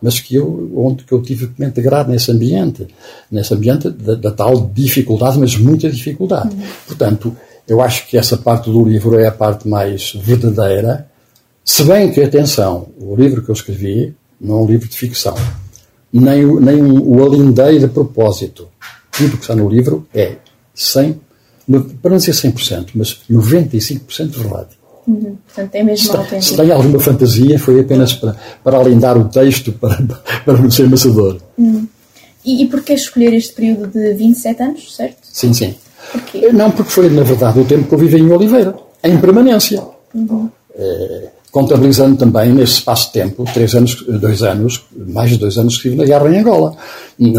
mas 0.00 0.20
que 0.20 0.36
eu, 0.36 0.70
onde 0.76 1.04
que 1.04 1.12
eu 1.12 1.20
tive 1.22 1.48
que 1.48 1.60
me 1.60 1.66
integrar 1.66 2.08
nesse 2.08 2.30
ambiente, 2.30 2.86
nesse 3.30 3.52
ambiente 3.52 3.90
da, 3.90 4.14
da 4.14 4.30
tal 4.30 4.70
dificuldade, 4.72 5.38
mas 5.38 5.56
muita 5.56 5.90
dificuldade. 5.90 6.54
Uhum. 6.54 6.62
Portanto, 6.86 7.36
eu 7.66 7.80
acho 7.80 8.06
que 8.06 8.16
essa 8.16 8.36
parte 8.36 8.70
do 8.70 8.84
livro 8.84 9.18
é 9.18 9.26
a 9.26 9.32
parte 9.32 9.68
mais 9.68 10.12
verdadeira, 10.14 11.08
se 11.64 11.84
bem 11.84 12.10
que, 12.10 12.22
atenção, 12.22 12.88
o 12.98 13.14
livro 13.14 13.42
que 13.42 13.50
eu 13.50 13.52
escrevi 13.52 14.14
não 14.40 14.60
é 14.60 14.62
um 14.62 14.66
livro 14.66 14.88
de 14.88 14.96
ficção, 14.96 15.34
nem, 16.10 16.46
nem 16.46 16.80
o 16.82 17.22
alindeio 17.22 17.80
de 17.80 17.88
propósito. 17.88 18.68
Tudo 19.12 19.36
que 19.36 19.42
está 19.42 19.54
no 19.54 19.68
livro 19.68 20.08
é 20.14 20.36
100, 20.74 21.20
para 22.00 22.10
não 22.10 22.16
dizer 22.16 22.32
100%, 22.32 22.92
mas 22.94 23.20
95% 23.30 24.30
verdade. 24.30 24.77
Uhum. 25.08 25.36
Portanto, 25.46 25.74
é 25.74 25.82
mesmo 25.82 26.26
se, 26.28 26.42
se 26.42 26.56
tem 26.56 26.70
alguma 26.70 27.00
fantasia, 27.00 27.58
foi 27.58 27.80
apenas 27.80 28.12
para, 28.12 28.36
para 28.62 28.78
alindar 28.78 29.16
o 29.16 29.24
texto, 29.24 29.72
para, 29.72 29.96
para 30.44 30.58
não 30.58 30.70
ser 30.70 30.84
amassador. 30.84 31.38
Uhum. 31.56 31.86
E, 32.44 32.62
e 32.62 32.68
porquê 32.68 32.92
escolher 32.92 33.32
este 33.32 33.54
período 33.54 33.86
de 33.88 34.12
27 34.14 34.62
anos, 34.62 34.94
certo? 34.94 35.16
Sim, 35.22 35.54
sim. 35.54 35.74
Porquê? 36.12 36.52
Não, 36.52 36.70
porque 36.70 36.90
foi, 36.90 37.08
na 37.08 37.22
verdade, 37.22 37.58
o 37.58 37.64
tempo 37.64 37.88
que 37.88 37.94
eu 37.94 37.98
vivi 37.98 38.18
em 38.18 38.30
Oliveira, 38.30 38.74
em 39.02 39.18
permanência. 39.18 39.82
Uhum. 40.14 40.48
É, 40.76 41.28
contabilizando 41.50 42.16
também, 42.16 42.52
nesse 42.52 42.74
espaço 42.74 43.06
de 43.06 43.14
tempo, 43.14 43.44
três 43.52 43.74
anos, 43.74 44.04
dois 44.20 44.42
anos, 44.42 44.84
mais 44.94 45.30
de 45.30 45.38
dois 45.38 45.56
anos 45.56 45.74
que 45.74 45.88
estive 45.88 45.96
na 45.96 46.04
guerra 46.04 46.30
em 46.30 46.38
Angola. 46.38 46.76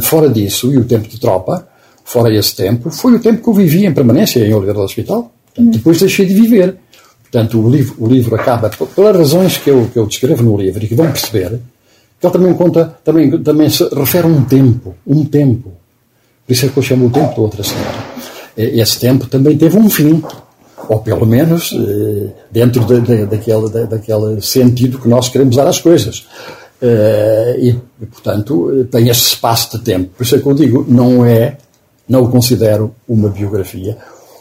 Fora 0.02 0.28
disso, 0.28 0.74
e 0.74 0.78
o 0.78 0.86
tempo 0.86 1.08
de 1.08 1.20
tropa, 1.20 1.68
fora 2.04 2.34
esse 2.34 2.56
tempo, 2.56 2.90
foi 2.90 3.14
o 3.14 3.20
tempo 3.20 3.44
que 3.44 3.48
eu 3.48 3.54
vivi 3.54 3.86
em 3.86 3.94
permanência 3.94 4.40
em 4.40 4.54
Oliveira 4.54 4.80
do 4.80 4.86
Hospital. 4.86 5.32
Uhum. 5.58 5.70
Depois 5.70 6.00
deixei 6.00 6.26
de 6.26 6.34
viver. 6.34 6.78
Portanto, 7.32 7.64
o 7.64 7.70
livro, 7.70 7.96
o 8.00 8.08
livro 8.08 8.36
acaba, 8.36 8.70
pelas 8.70 9.16
razões 9.16 9.58
que 9.58 9.70
eu, 9.70 9.88
que 9.94 10.00
eu 10.00 10.08
descrevo 10.08 10.44
no 10.44 10.58
livro 10.58 10.84
e 10.84 10.88
que 10.88 10.96
vão 10.96 11.12
perceber, 11.12 11.60
que 12.20 12.26
ele 12.26 12.34
também 12.34 12.54
conta, 12.56 12.98
também, 13.04 13.44
também 13.44 13.70
se 13.70 13.88
refere 13.94 14.26
a 14.26 14.30
um 14.30 14.44
tempo, 14.44 14.96
um 15.06 15.24
tempo. 15.24 15.72
Por 16.46 16.54
isso 16.54 16.66
é 16.66 16.70
que 16.70 16.78
eu 16.78 16.84
chamo 16.84 17.06
o 17.06 17.10
tempo 17.12 17.36
de 17.36 17.40
outra 17.40 17.64
senhora. 17.64 17.98
Esse 18.58 19.00
tempo 19.00 19.28
também 19.28 19.58
teve 19.58 19.78
um 19.78 19.90
fim, 19.90 20.24
ou 20.90 21.00
pelo 21.00 21.26
menos 21.26 21.72
eh, 21.72 22.30
dentro 22.52 22.84
de, 22.84 23.00
de, 23.02 23.26
daquele, 23.28 23.70
daquele 23.70 24.42
sentido 24.42 25.00
que 25.00 25.08
nós 25.08 25.30
queremos 25.30 25.56
dar 25.56 25.68
às 25.68 25.80
coisas. 25.80 26.26
Eh, 26.82 27.58
e, 27.60 27.74
portanto, 28.08 28.88
tem 28.92 29.08
este 29.08 29.28
espaço 29.28 29.78
de 29.78 29.84
tempo. 29.84 30.10
Por 30.18 30.24
isso 30.24 30.36
é 30.36 30.40
que 30.40 30.48
eu 30.48 30.54
digo, 30.56 30.86
não 30.90 31.24
é, 31.24 31.58
não 32.08 32.24
o 32.24 32.30
considero 32.30 32.94
uma 33.08 33.30
biografia 33.30 33.98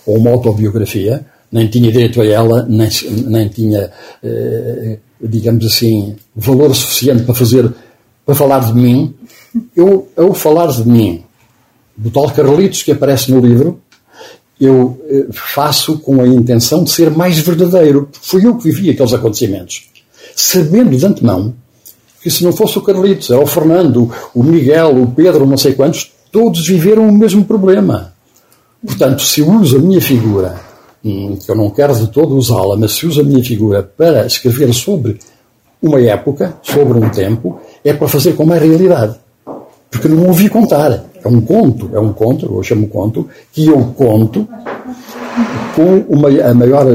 ou 0.07 0.17
uma 0.17 0.31
autobiografia, 0.31 1.25
nem 1.51 1.67
tinha 1.67 1.91
direito 1.91 2.21
a 2.21 2.27
ela, 2.27 2.67
nem, 2.69 2.89
nem 3.27 3.49
tinha, 3.49 3.91
eh, 4.23 4.99
digamos 5.21 5.65
assim, 5.65 6.17
valor 6.37 6.75
suficiente 6.75 7.23
para 7.25 7.35
fazer, 7.35 7.73
para 8.25 8.35
falar 8.35 8.61
de 8.61 8.75
mim. 8.75 9.15
Eu, 9.75 10.09
ao 10.17 10.35
falar 10.35 10.69
de 10.69 10.87
mim, 10.87 11.25
do 11.97 12.11
tal 12.11 12.31
Carlitos 12.31 12.83
que 12.83 12.93
aparece 12.93 13.33
no 13.33 13.41
livro, 13.41 13.81
eu 14.61 15.01
eh, 15.09 15.27
faço 15.33 15.99
com 15.99 16.21
a 16.21 16.27
intenção 16.27 16.85
de 16.85 16.91
ser 16.91 17.11
mais 17.11 17.39
verdadeiro, 17.39 18.09
porque 18.13 18.27
fui 18.27 18.47
eu 18.47 18.57
que 18.57 18.65
vivi 18.65 18.91
aqueles 18.91 19.15
acontecimentos. 19.15 19.89
Sabendo 20.37 20.97
de 20.97 21.05
antemão 21.05 21.55
que 22.23 22.31
se 22.31 22.45
não 22.45 22.53
fosse 22.53 22.77
o 22.79 22.83
Carlitos, 22.83 23.31
era 23.31 23.41
o 23.41 23.47
Fernando, 23.47 24.13
o 24.35 24.43
Miguel, 24.43 25.03
o 25.03 25.07
Pedro, 25.07 25.47
não 25.47 25.57
sei 25.57 25.73
quantos, 25.73 26.13
todos 26.31 26.67
viveram 26.67 27.09
o 27.09 27.13
mesmo 27.13 27.45
problema. 27.45 28.13
Portanto, 28.85 29.23
se 29.23 29.41
uso 29.41 29.77
a 29.77 29.81
minha 29.81 30.01
figura 30.01 30.68
que 31.03 31.49
eu 31.49 31.55
não 31.55 31.71
quero 31.71 31.95
de 31.95 32.09
todo 32.09 32.37
usá-la, 32.37 32.77
mas 32.77 32.93
se 32.93 33.07
usa 33.07 33.21
a 33.21 33.25
minha 33.25 33.43
figura 33.43 33.83
para 33.83 34.27
escrever 34.27 34.73
sobre 34.73 35.19
uma 35.83 36.01
época, 36.01 36.55
sobre 36.63 36.99
um 36.99 37.09
tempo, 37.09 37.61
é 37.85 37.93
para 37.93 38.09
fazer 38.09 38.35
com 38.35 38.45
mais 38.45 38.61
realidade. 38.61 39.17
Porque 39.91 40.09
não 40.09 40.27
ouvi 40.27 40.49
contar. 40.49 41.05
É 41.25 41.29
um 41.29 41.41
conto, 41.41 41.91
é 41.93 41.99
um 41.99 42.13
conto, 42.13 42.47
eu 42.47 42.63
chamo 42.63 42.89
conto, 42.89 43.29
que 43.53 43.67
eu 43.67 43.83
conto 43.97 44.47
com 45.75 46.05
uma, 46.09 46.29
a 46.29 46.55
maior 46.55 46.87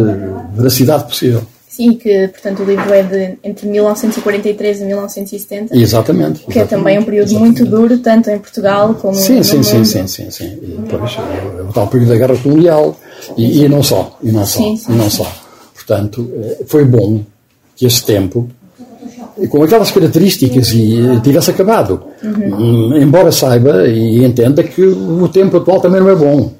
veracidade 0.56 1.06
possível. 1.06 1.42
Sim, 1.68 1.94
que 1.96 2.28
portanto 2.28 2.62
o 2.62 2.66
livro 2.66 2.94
é 2.94 3.02
de 3.02 3.38
entre 3.44 3.68
1943 3.68 4.82
e 4.82 4.86
1970. 4.86 5.76
Exatamente. 5.76 6.42
Que 6.42 6.52
exatamente, 6.52 6.60
é 6.60 6.66
também 6.66 7.00
um 7.00 7.04
período 7.04 7.30
exatamente. 7.30 7.62
muito 7.62 7.76
duro, 7.76 7.98
tanto 7.98 8.30
em 8.30 8.38
Portugal 8.38 8.94
como 8.94 9.16
sim, 9.16 9.38
no 9.38 9.44
sim, 9.44 9.56
mundo. 9.56 9.66
Sim, 9.66 9.84
sim, 9.84 10.08
sim, 10.08 10.30
sim. 10.30 10.60
E 10.62 10.78
depois 10.88 11.18
é 11.18 11.62
o 11.64 11.74
tal 11.74 11.88
período 11.88 12.10
da 12.10 12.16
Guerra 12.16 12.38
Colonial 12.38 12.96
e, 13.38 13.64
e 13.64 13.70
não 13.70 13.84
só, 13.84 14.18
e 14.22 14.32
não 14.32 14.46
só, 14.46 14.60
sim, 14.60 14.78
sim, 14.78 14.94
e 14.94 14.96
não 14.96 15.10
só. 15.10 15.32
Portanto, 15.74 16.30
eh, 16.36 16.64
foi 16.68 16.86
bom 16.86 17.22
que 17.76 17.86
esse 17.86 18.06
tempo 18.06 18.50
com 19.50 19.64
aquelas 19.64 19.92
características 19.92 20.72
e 20.74 21.20
tivesse 21.24 21.52
acabado. 21.52 22.02
Uhum. 22.24 22.98
Embora 22.98 23.32
saiba 23.32 23.88
e 23.88 24.24
entenda 24.24 24.64
que 24.64 24.82
o 24.84 25.28
tempo 25.28 25.58
atual 25.58 25.80
também 25.80 26.00
não 26.00 26.10
é 26.10 26.16
bom. 26.16 26.52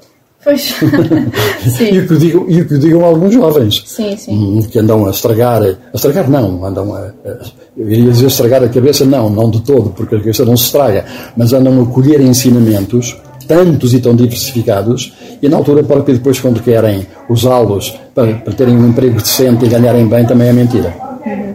Pois. 0.42 0.74
e, 1.80 1.98
o 1.98 2.06
que 2.06 2.16
digam, 2.16 2.44
e 2.48 2.60
o 2.60 2.68
que 2.68 2.78
digam 2.78 3.02
alguns 3.02 3.32
jovens. 3.32 3.82
Sim, 3.86 4.14
sim. 4.16 4.32
Hum, 4.32 4.62
que 4.70 4.78
andam 4.78 5.06
a 5.06 5.10
estragar, 5.10 5.62
a 5.62 5.76
estragar 5.94 6.28
não, 6.28 6.62
andam 6.64 6.94
a, 6.94 6.98
a, 6.98 7.38
eu 7.74 7.90
iria 7.90 8.10
dizer 8.10 8.26
estragar 8.26 8.62
a 8.62 8.68
cabeça, 8.68 9.06
não, 9.06 9.30
não 9.30 9.50
de 9.50 9.62
todo, 9.62 9.90
porque 9.90 10.16
a 10.16 10.18
cabeça 10.18 10.44
não 10.44 10.54
se 10.54 10.64
estraga, 10.64 11.06
mas 11.34 11.54
andam 11.54 11.82
a 11.82 11.86
colher 11.86 12.20
ensinamentos, 12.20 13.16
tantos 13.48 13.94
e 13.94 14.00
tão 14.00 14.14
diversificados, 14.14 15.14
e 15.44 15.48
na 15.48 15.58
altura 15.58 15.82
própria 15.84 16.14
depois 16.14 16.40
quando 16.40 16.62
querem 16.62 17.06
usá-los 17.28 17.90
para, 18.14 18.32
para 18.34 18.52
terem 18.54 18.76
um 18.76 18.88
emprego 18.88 19.20
decente 19.20 19.66
e 19.66 19.68
ganharem 19.68 20.06
bem, 20.06 20.24
também 20.24 20.48
é 20.48 20.52
mentira. 20.52 20.94
Uhum. 21.26 21.54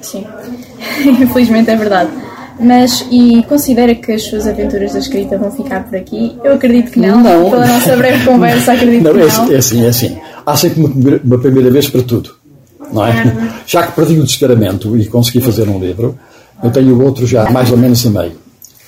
Sim, 0.00 0.26
infelizmente 1.22 1.70
é 1.70 1.76
verdade. 1.76 2.10
Mas, 2.58 3.06
e 3.10 3.42
considera 3.48 3.94
que 3.94 4.12
as 4.12 4.24
suas 4.24 4.46
aventuras 4.46 4.92
da 4.92 4.98
escrita 4.98 5.38
vão 5.38 5.50
ficar 5.50 5.84
por 5.84 5.96
aqui? 5.96 6.36
Eu 6.44 6.54
acredito 6.54 6.90
que 6.90 7.00
não. 7.00 7.22
não. 7.22 7.50
Pela 7.50 7.66
nossa 7.66 7.96
breve 7.96 8.22
conversa, 8.26 8.72
acredito 8.72 9.02
não, 9.02 9.14
que 9.14 9.18
é 9.18 9.22
não. 9.22 9.28
Assim, 9.28 9.54
é 9.54 9.56
assim, 9.56 9.84
é 9.84 9.88
assim. 9.88 10.18
Há 10.44 10.56
sempre 10.56 10.84
uma, 10.84 11.20
uma 11.24 11.38
primeira 11.38 11.70
vez 11.70 11.88
para 11.88 12.02
tudo. 12.02 12.34
Não 12.92 13.06
é? 13.06 13.10
é. 13.10 13.52
Já 13.66 13.86
que 13.86 13.92
perdi 13.92 14.18
o 14.18 14.24
descaramento 14.24 14.94
e 14.96 15.06
consegui 15.06 15.40
fazer 15.40 15.68
um 15.68 15.78
livro, 15.78 16.18
eu 16.62 16.70
tenho 16.70 17.00
outro 17.02 17.26
já 17.26 17.48
mais 17.50 17.70
ou 17.70 17.78
menos 17.78 18.04
a 18.06 18.10
meio. 18.10 18.32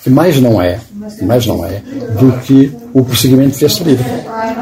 Que 0.02 0.10
mais 0.10 0.38
não 0.40 0.60
é, 0.60 0.80
mais 1.22 1.46
não 1.46 1.64
é, 1.64 1.80
do 2.18 2.32
que 2.40 2.72
o 2.92 3.04
prosseguimento 3.04 3.58
deste 3.58 3.84
livro. 3.84 4.04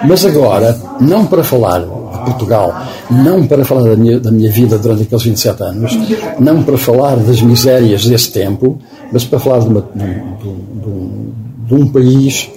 Mas 0.07 0.25
agora, 0.25 0.78
não 1.00 1.26
para 1.26 1.45
falar 1.45 1.80
de 1.80 2.25
Portugal, 2.25 2.75
não 3.11 3.47
para 3.47 3.64
falar 3.64 3.83
da 3.83 3.97
minha, 3.97 4.19
da 4.19 4.30
minha 4.30 4.50
vida 4.50 4.78
durante 4.78 5.02
aqueles 5.02 5.25
27 5.25 5.62
anos, 5.62 5.99
não 6.38 6.62
para 6.62 6.78
falar 6.78 7.16
das 7.16 7.40
misérias 7.42 8.07
desse 8.07 8.30
tempo, 8.33 8.78
mas 9.12 9.25
para 9.25 9.38
falar 9.38 9.61
de, 9.61 9.69
uma, 9.69 9.85
de, 9.95 10.04
de, 10.04 11.66
de, 11.66 11.75
um 11.75 11.88
país 11.88 12.50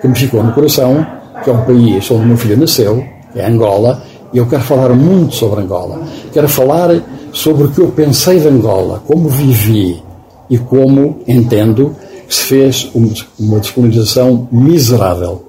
que 0.00 0.08
me 0.08 0.14
ficou 0.14 0.42
no 0.42 0.52
coração, 0.52 1.06
que 1.42 1.50
é 1.50 1.52
um 1.52 1.64
país 1.64 2.10
onde 2.10 2.26
meu 2.26 2.36
filho 2.36 2.56
nasceu, 2.56 3.04
que 3.32 3.40
é 3.40 3.46
Angola, 3.46 4.02
e 4.32 4.38
eu 4.38 4.46
quero 4.46 4.62
falar 4.62 4.90
muito 4.90 5.34
sobre 5.34 5.62
Angola. 5.62 6.00
Quero 6.32 6.48
falar 6.48 7.00
sobre 7.32 7.64
o 7.64 7.70
que 7.70 7.80
eu 7.80 7.88
pensei 7.88 8.40
de 8.40 8.48
Angola, 8.48 9.02
como 9.06 9.28
vivi 9.28 10.02
e 10.50 10.58
como 10.58 11.20
entendo 11.26 11.94
que 12.26 12.34
se 12.34 12.44
fez 12.44 12.90
uma 13.38 13.58
descolonização 13.58 14.48
miserável. 14.52 15.47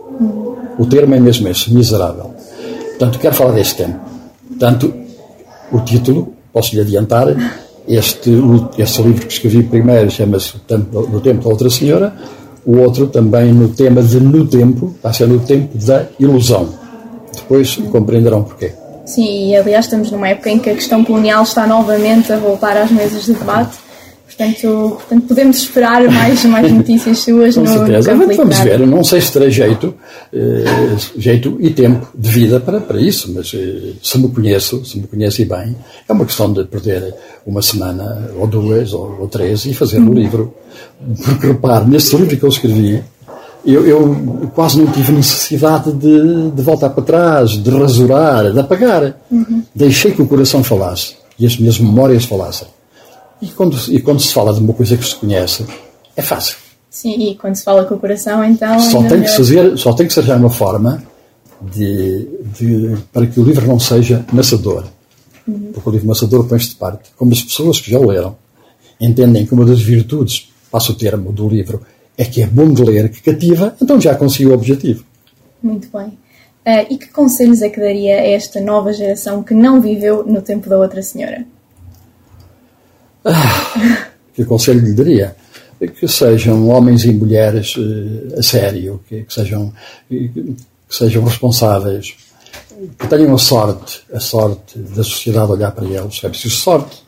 O 0.80 0.86
termo 0.86 1.14
é 1.14 1.20
mesmo 1.20 1.48
esse, 1.50 1.72
miserável. 1.74 2.34
Portanto, 2.92 3.20
quero 3.20 3.36
falar 3.36 3.52
deste 3.52 3.76
tema. 3.76 4.00
Portanto, 4.48 4.94
o 5.74 5.80
título, 5.82 6.34
posso 6.54 6.74
lhe 6.74 6.82
adiantar, 6.82 7.28
este, 7.86 8.32
este 8.78 9.02
livro 9.02 9.28
que 9.28 9.34
escrevi 9.34 9.64
primeiro 9.64 10.10
chama-se 10.10 10.54
No 11.12 11.20
Tempo 11.20 11.44
da 11.44 11.50
Outra 11.50 11.70
Senhora, 11.70 12.14
o 12.66 12.78
outro 12.78 13.08
também 13.08 13.52
no 13.52 13.70
tema 13.70 14.02
de 14.02 14.22
No 14.22 14.48
Tempo, 14.48 14.96
vai 15.04 15.14
ser 15.14 15.28
No 15.28 15.40
Tempo 15.40 15.78
da 15.78 16.06
Ilusão. 16.18 16.70
Depois 17.36 17.76
compreenderão 17.92 18.44
porquê. 18.44 18.72
Sim, 19.06 19.50
e 19.50 19.56
aliás 19.58 19.86
estamos 19.86 20.10
numa 20.12 20.30
época 20.30 20.50
em 20.50 20.60
que 20.60 20.70
a 20.70 20.76
questão 20.76 21.04
colonial 21.04 21.44
está 21.44 21.68
novamente 21.68 22.32
a 22.32 22.38
voltar 22.38 22.78
às 22.78 22.90
mesas 22.90 23.26
de 23.26 23.34
debate 23.34 23.78
Portanto, 24.30 24.92
portanto, 24.92 25.28
podemos 25.28 25.58
esperar 25.58 26.04
mais, 26.04 26.46
mais 26.46 26.70
notícias 26.72 27.18
suas 27.18 27.56
Com 27.56 27.62
no, 27.62 27.68
certeza. 27.68 28.14
no 28.14 28.36
Vamos 28.36 28.60
ver, 28.60 28.80
não 28.86 29.04
sei 29.04 29.22
se 29.22 29.34
terei 29.34 29.50
jeito, 29.50 29.96
eh, 30.32 30.96
jeito 31.18 31.58
e 31.60 31.72
tempo 31.72 32.08
de 32.16 32.30
vida 32.30 32.60
para, 32.60 32.80
para 32.80 33.02
isso, 33.02 33.34
mas 33.34 33.52
eh, 33.56 33.94
se 34.04 34.20
me 34.20 34.30
conheço, 34.30 34.86
se 34.86 35.00
me 35.00 35.08
conhece 35.08 35.46
bem, 35.46 35.76
é 36.08 36.14
uma 36.14 36.26
questão 36.26 36.54
de 36.54 36.64
perder 36.66 37.14
uma 37.46 37.62
semana, 37.64 38.30
ou 38.38 38.46
duas, 38.46 38.94
ou, 38.94 39.18
ou 39.20 39.28
três, 39.28 39.66
e 39.66 39.74
fazer 39.74 40.00
um 40.00 40.14
livro. 40.14 40.54
Porque, 41.26 41.48
repare, 41.48 41.86
neste 41.86 42.16
livro 42.16 42.38
que 42.38 42.44
eu 42.44 42.50
escrevi, 42.50 43.04
eu, 43.66 43.86
eu, 43.86 44.52
quase 44.54 44.80
não 44.80 44.92
tive 44.92 45.12
necessidade 45.12 45.92
de, 45.92 46.52
de, 46.52 46.62
voltar 46.62 46.90
para 46.92 47.04
trás, 47.04 47.52
de 47.52 47.70
rasurar, 47.72 48.52
de 48.52 48.60
apagar. 48.60 49.16
Uhum. 49.32 49.64
Deixei 49.74 50.12
que 50.12 50.22
o 50.22 50.28
coração 50.28 50.64
falasse 50.64 51.16
e 51.38 51.48
as 51.48 51.58
minhas 51.58 51.80
memórias 51.80 52.26
falassem. 52.26 52.68
E 53.42 53.48
quando, 53.48 53.78
e 53.90 54.02
quando 54.02 54.20
se 54.20 54.34
fala 54.34 54.54
de 54.54 54.60
uma 54.60 54.74
coisa 54.74 54.98
que 54.98 55.06
se 55.06 55.16
conhece, 55.16 55.66
é 56.16 56.22
fácil. 56.22 56.58
Sim, 56.90 57.30
e 57.30 57.36
quando 57.36 57.56
se 57.56 57.64
fala 57.64 57.86
com 57.86 57.96
o 57.96 58.00
coração, 58.00 58.44
então. 58.44 58.80
Só 58.80 59.04
tem 59.04 59.22
que 59.22 59.30
fazer, 59.30 59.78
só 59.78 59.94
tem 59.94 60.08
que 60.08 60.20
arranjar 60.20 60.38
uma 60.38 60.50
forma 60.50 61.04
de, 61.62 62.28
de, 62.58 62.98
para 63.14 63.28
que 63.28 63.40
o 63.40 63.44
livro 63.44 63.68
não 63.68 63.80
seja 63.80 64.26
maçador. 64.34 64.86
Uhum. 65.48 65.72
Porque 65.74 65.90
o 65.90 65.92
livro 65.92 66.08
maçador 66.08 66.46
põe-se 66.46 66.70
de 66.70 66.76
parte. 66.76 67.12
Como 67.16 67.32
as 67.32 67.42
pessoas 67.42 67.80
que 67.80 67.92
já 67.92 68.00
o 68.00 68.08
leram 68.08 68.36
entendem 69.00 69.46
que 69.46 69.54
uma 69.54 69.66
das 69.66 69.82
virtudes, 69.82 70.52
passo 70.72 70.92
o 70.92 70.96
termo, 70.96 71.32
do 71.32 71.48
livro 71.48 71.82
é 72.18 72.26
que 72.26 72.42
é 72.42 72.48
bom 72.48 72.74
de 72.74 72.84
ler, 72.84 73.10
que 73.10 73.22
cativa, 73.22 73.76
então 73.82 74.00
já 74.02 74.14
conseguiu 74.16 74.52
o 74.52 74.54
objetivo. 74.54 75.06
Muito 75.64 75.88
bem. 75.96 76.08
Uh, 76.08 76.86
e 76.90 76.98
que 76.98 77.08
conselhos 77.08 77.62
é 77.62 77.70
que 77.70 77.80
daria 77.80 78.16
a 78.16 78.28
esta 78.28 78.60
nova 78.60 78.92
geração 78.92 79.42
que 79.42 79.54
não 79.54 79.80
viveu 79.80 80.26
no 80.26 80.42
tempo 80.42 80.70
da 80.70 80.78
outra 80.78 81.02
senhora? 81.02 81.46
Ah, 83.26 84.10
que 84.34 84.46
conselho 84.46 84.80
lhe 84.82 84.94
daria? 84.94 85.36
Que 85.96 86.08
sejam 86.08 86.68
homens 86.68 87.06
e 87.06 87.14
mulheres 87.14 87.76
uh, 87.78 88.40
a 88.40 88.44
sério, 88.44 89.02
que, 89.08 89.24
que 89.24 89.34
sejam, 89.34 89.74
que 90.10 90.56
sejam 90.90 91.24
responsáveis, 91.24 92.16
que 92.98 93.08
tenham 93.08 93.34
a 93.34 93.38
sorte, 93.38 94.02
a 94.14 94.20
sorte 94.20 94.78
da 94.80 95.04
sociedade 95.04 95.52
olhar 95.52 95.72
para 95.72 95.86
eles. 95.86 96.22
É 96.24 96.30
preciso 96.30 96.56
sorte. 96.56 97.04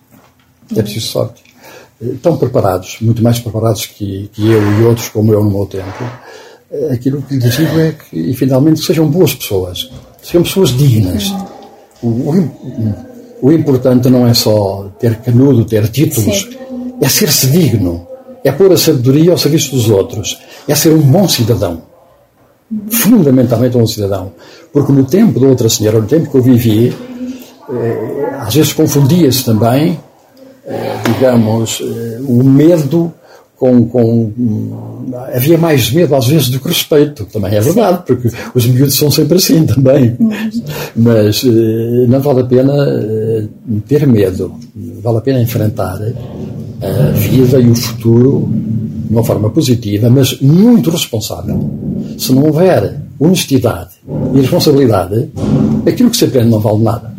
É 0.76 0.82
preciso 0.82 1.08
sorte 1.08 1.52
estão 2.02 2.36
preparados, 2.38 2.98
muito 3.02 3.22
mais 3.22 3.40
preparados 3.40 3.86
que, 3.86 4.30
que 4.34 4.50
eu 4.50 4.80
e 4.80 4.84
outros, 4.84 5.10
como 5.10 5.32
eu 5.34 5.44
no 5.44 5.52
meu 5.52 5.66
tempo. 5.66 6.04
Eh, 6.72 6.94
aquilo 6.94 7.22
que 7.22 7.36
lhe 7.36 7.50
digo 7.50 7.80
é 7.80 7.92
que, 7.92 8.18
e 8.18 8.34
finalmente, 8.34 8.84
sejam 8.84 9.08
boas 9.08 9.36
pessoas, 9.36 9.90
sejam 10.22 10.44
pessoas 10.44 10.70
dignas. 10.72 11.32
O, 12.02 12.08
o, 12.08 13.11
o 13.42 13.52
importante 13.52 14.10
não 14.10 14.28
é 14.28 14.34
só 14.34 14.90
ter 15.00 15.16
canudo, 15.18 15.66
ter 15.66 15.88
títulos, 15.88 16.42
Sim. 16.42 16.94
é 17.02 17.10
ser-se 17.10 17.48
digno, 17.48 18.08
é 18.44 18.52
pôr 18.52 18.72
a 18.72 18.78
sabedoria 18.78 19.32
ao 19.32 19.38
serviço 19.38 19.76
dos 19.76 19.90
outros, 19.90 20.40
é 20.68 20.76
ser 20.76 20.94
um 20.94 21.02
bom 21.02 21.28
cidadão. 21.28 21.82
Fundamentalmente 22.90 23.76
um 23.76 23.82
bom 23.82 23.88
cidadão. 23.88 24.32
Porque 24.72 24.92
no 24.92 25.04
tempo 25.04 25.40
da 25.40 25.48
outra 25.48 25.68
senhora, 25.68 26.00
no 26.00 26.08
tempo 26.08 26.30
que 26.30 26.38
eu 26.38 26.42
vivi, 26.42 26.96
eh, 27.70 28.38
às 28.40 28.56
vezes 28.56 28.72
confundia-se 28.72 29.44
também 29.44 30.00
eh, 30.64 30.98
digamos, 31.06 31.82
eh, 31.82 32.20
o 32.22 32.44
medo 32.44 33.12
com, 33.62 33.86
com, 33.86 34.32
havia 35.36 35.56
mais 35.56 35.92
medo 35.92 36.16
às 36.16 36.26
vezes 36.26 36.50
do 36.50 36.60
que 36.60 36.68
respeito, 36.68 37.26
também 37.26 37.54
é 37.54 37.62
verdade, 37.62 38.02
porque 38.08 38.28
os 38.56 38.66
miúdos 38.66 38.96
são 38.96 39.12
sempre 39.12 39.38
assim 39.38 39.64
também. 39.68 40.18
Mas 40.96 41.44
eh, 41.46 42.08
não 42.08 42.20
vale 42.22 42.42
a 42.42 42.44
pena 42.44 42.74
ter 43.88 44.08
medo, 44.08 44.56
vale 45.04 45.20
a 45.20 45.22
pena 45.22 45.40
enfrentar 45.40 46.00
a 46.82 47.12
vida 47.12 47.60
e 47.60 47.70
o 47.70 47.76
futuro 47.76 48.52
de 48.52 49.14
uma 49.14 49.24
forma 49.24 49.52
positiva, 49.52 50.10
mas 50.10 50.42
muito 50.42 50.90
responsável. 50.90 51.70
Se 52.18 52.34
não 52.34 52.46
houver 52.46 53.00
honestidade 53.20 53.92
e 54.34 54.42
responsabilidade, 54.42 55.30
aquilo 55.88 56.10
que 56.10 56.18
se 56.18 56.26
aprende 56.26 56.50
não 56.50 56.60
vale 56.60 56.82
nada. 56.82 57.14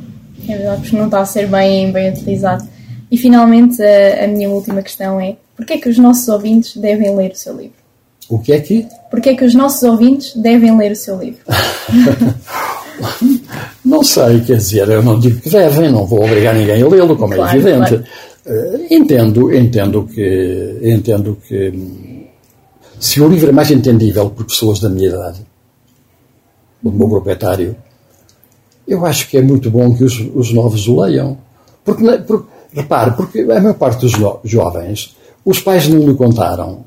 É 0.48 0.56
verdade, 0.56 0.80
porque 0.80 0.96
não 0.96 1.04
está 1.04 1.20
a 1.20 1.24
ser 1.24 1.46
bem, 1.46 1.92
bem 1.92 2.10
utilizado. 2.10 2.66
E 3.08 3.16
finalmente, 3.16 3.80
a, 3.80 4.24
a 4.24 4.26
minha 4.26 4.48
última 4.48 4.82
questão 4.82 5.20
é: 5.20 5.36
porquê 5.56 5.74
é 5.74 5.78
que 5.78 5.88
os 5.88 5.98
nossos 5.98 6.28
ouvintes 6.28 6.76
devem 6.76 7.16
ler 7.16 7.32
o 7.32 7.36
seu 7.36 7.56
livro? 7.56 7.82
O 8.28 8.38
que 8.38 8.52
é 8.52 8.60
que? 8.60 8.86
Porquê 9.10 9.30
é 9.30 9.34
que 9.34 9.44
os 9.44 9.54
nossos 9.54 9.82
ouvintes 9.82 10.36
devem 10.36 10.76
ler 10.76 10.92
o 10.92 10.96
seu 10.96 11.18
livro? 11.18 11.40
não 13.84 14.02
sei, 14.02 14.40
quer 14.40 14.56
dizer, 14.56 14.88
eu 14.88 15.02
não 15.02 15.18
digo 15.18 15.40
que 15.40 15.50
devem, 15.50 15.90
não 15.90 16.06
vou 16.06 16.24
obrigar 16.24 16.54
ninguém 16.54 16.82
a 16.82 16.88
lê-lo, 16.88 17.16
como 17.16 17.34
é 17.34 17.36
claro, 17.36 17.56
é 17.56 17.60
evidente. 17.60 17.88
Claro. 17.88 18.04
Uh, 18.44 18.86
entendo, 18.90 19.54
entendo 19.54 20.04
que, 20.04 20.78
entendo 20.82 21.38
que 21.46 22.26
se 22.98 23.20
o 23.20 23.28
livro 23.28 23.50
é 23.50 23.52
mais 23.52 23.70
entendível 23.70 24.30
por 24.30 24.46
pessoas 24.46 24.80
da 24.80 24.88
minha 24.88 25.08
idade, 25.08 25.46
do 26.82 26.90
meu 26.90 27.08
proprietário, 27.08 27.76
eu 28.88 29.06
acho 29.06 29.28
que 29.28 29.36
é 29.36 29.42
muito 29.42 29.70
bom 29.70 29.94
que 29.94 30.04
os, 30.04 30.18
os 30.34 30.52
novos 30.52 30.88
o 30.88 31.00
leiam. 31.00 31.38
Porque, 31.84 32.04
porque 32.26 32.52
Repare, 32.74 33.12
porque 33.12 33.40
a 33.40 33.60
maior 33.60 33.74
parte 33.74 34.00
dos 34.00 34.12
jovens, 34.44 35.14
os 35.44 35.60
pais 35.60 35.88
não 35.88 36.06
lhe 36.06 36.14
contaram. 36.14 36.84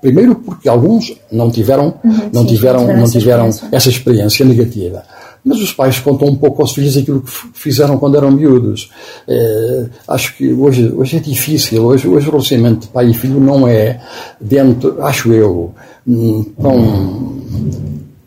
Primeiro 0.00 0.34
porque 0.36 0.68
alguns 0.68 1.14
não 1.30 1.50
tiveram, 1.50 1.94
uhum, 2.04 2.30
não 2.32 2.42
sim, 2.42 2.48
tiveram, 2.48 2.96
não 2.96 3.04
tiveram 3.04 3.46
essa, 3.46 3.68
essa 3.72 3.88
experiência 3.88 4.44
negativa. 4.44 5.02
Mas 5.44 5.58
os 5.58 5.72
pais 5.72 5.98
contam 5.98 6.28
um 6.28 6.36
pouco 6.36 6.60
aos 6.60 6.72
filhos 6.72 6.96
aquilo 6.96 7.22
que 7.22 7.30
fizeram 7.54 7.96
quando 7.98 8.16
eram 8.16 8.30
miúdos. 8.30 8.90
É, 9.26 9.86
acho 10.08 10.36
que 10.36 10.52
hoje, 10.52 10.92
hoje 10.94 11.16
é 11.16 11.20
difícil. 11.20 11.82
Hoje, 11.82 12.06
hoje 12.06 12.28
o 12.28 12.30
relacionamento 12.30 12.80
de 12.80 12.88
pai 12.88 13.10
e 13.10 13.14
filho 13.14 13.40
não 13.40 13.66
é 13.66 14.00
dentro, 14.38 15.02
acho 15.02 15.32
eu, 15.32 15.72
hum, 16.06 16.44
tão 16.60 17.40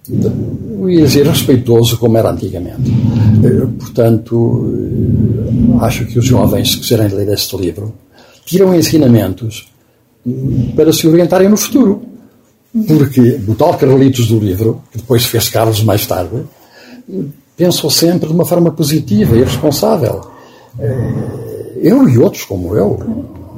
eu 0.09 0.89
ia 0.89 1.05
dizer 1.05 1.25
respeitoso 1.25 1.97
como 1.97 2.17
era 2.17 2.31
antigamente. 2.31 2.91
Eh, 3.43 3.67
portanto, 3.79 4.73
acho 5.79 6.05
que 6.05 6.19
os 6.19 6.25
jovens 6.25 6.75
que 6.75 6.81
quiserem 6.81 7.07
ler 7.07 7.29
este 7.29 7.55
livro 7.55 7.93
tiram 8.45 8.73
ensinamentos 8.73 9.67
para 10.75 10.91
se 10.93 11.07
orientarem 11.07 11.49
no 11.49 11.57
futuro. 11.57 12.01
Porque 12.87 13.39
o 13.47 13.53
tal 13.53 13.77
Carlitos 13.77 14.27
do 14.27 14.39
livro, 14.39 14.81
que 14.91 14.97
depois 14.97 15.25
fez 15.25 15.47
Carlos 15.49 15.83
mais 15.83 16.07
tarde, 16.07 16.43
pensou 17.55 17.89
sempre 17.89 18.27
de 18.27 18.33
uma 18.33 18.45
forma 18.45 18.71
positiva 18.71 19.35
e 19.35 19.43
responsável. 19.43 20.21
Eh, 20.79 21.73
eu 21.83 22.09
e 22.09 22.17
outros 22.17 22.45
como 22.45 22.75
eu, 22.75 22.97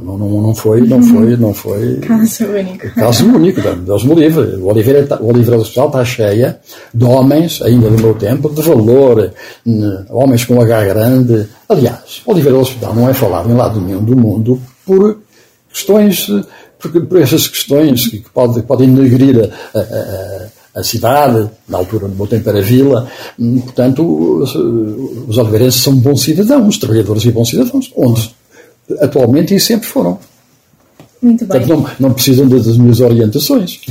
não, 0.04 0.18
não, 0.18 0.42
não 0.42 0.56
foi, 0.56 0.82
não 0.82 1.02
foi, 1.02 1.38
não 1.38 1.54
foi. 1.54 1.96
Caso 1.98 2.46
único. 2.46 2.90
Caso 2.94 3.26
único, 3.26 3.62
Deus 3.62 4.04
me 4.04 4.16
livre. 4.16 4.56
O 4.58 4.68
Oliveira, 4.68 5.08
tá, 5.08 5.18
o 5.20 5.28
Oliveira 5.30 5.62
Hospital 5.62 5.88
está 5.88 6.06
cheia 6.06 6.60
de 6.94 7.06
homens, 7.06 7.62
ainda 7.62 7.90
do 7.90 8.02
meu 8.02 8.14
tempo, 8.14 8.50
de 8.50 8.62
valor, 8.62 9.32
homens 10.10 10.44
com 10.44 10.62
H 10.62 10.86
grande. 10.86 11.48
Aliás, 11.70 12.22
o 12.26 12.32
Oliveira 12.32 12.58
Hospital 12.58 12.94
não 12.94 13.10
é 13.10 13.14
falado 13.14 13.50
em 13.50 13.56
lado 13.56 13.80
nenhum 13.80 14.04
do 14.04 14.16
mundo 14.16 14.62
por 14.86 15.18
questões, 15.72 16.28
por, 16.80 17.06
por 17.06 17.22
essas 17.22 17.48
questões 17.48 18.08
que, 18.08 18.24
podem, 18.34 18.64
podem 18.64 18.88
negrir 18.88 19.52
a, 19.74 19.80
a, 19.80 20.80
a 20.80 20.84
cidade, 20.84 21.50
na 21.68 21.78
altura 21.78 22.08
do 22.08 22.16
meu 22.16 22.28
tempo 22.28 22.50
era 22.50 22.62
vila, 22.62 23.10
portanto, 23.64 24.04
os, 24.42 24.56
os 24.56 25.38
oliveirenses 25.38 25.82
são 25.82 25.96
bons 25.96 26.22
cidadãos, 26.22 26.78
trabalhadores 26.78 27.24
e 27.26 27.32
bons 27.32 27.50
cidadãos, 27.50 27.92
onde 27.96 28.36
atualmente 29.00 29.56
e 29.56 29.60
sempre 29.60 29.88
foram. 29.88 30.20
Muito 31.22 31.46
bem. 31.46 31.60
Portanto, 31.60 31.96
não, 32.00 32.10
não 32.10 32.14
precisam 32.14 32.48
das 32.48 32.78
minhas 32.78 33.00
orientações. 33.00 33.82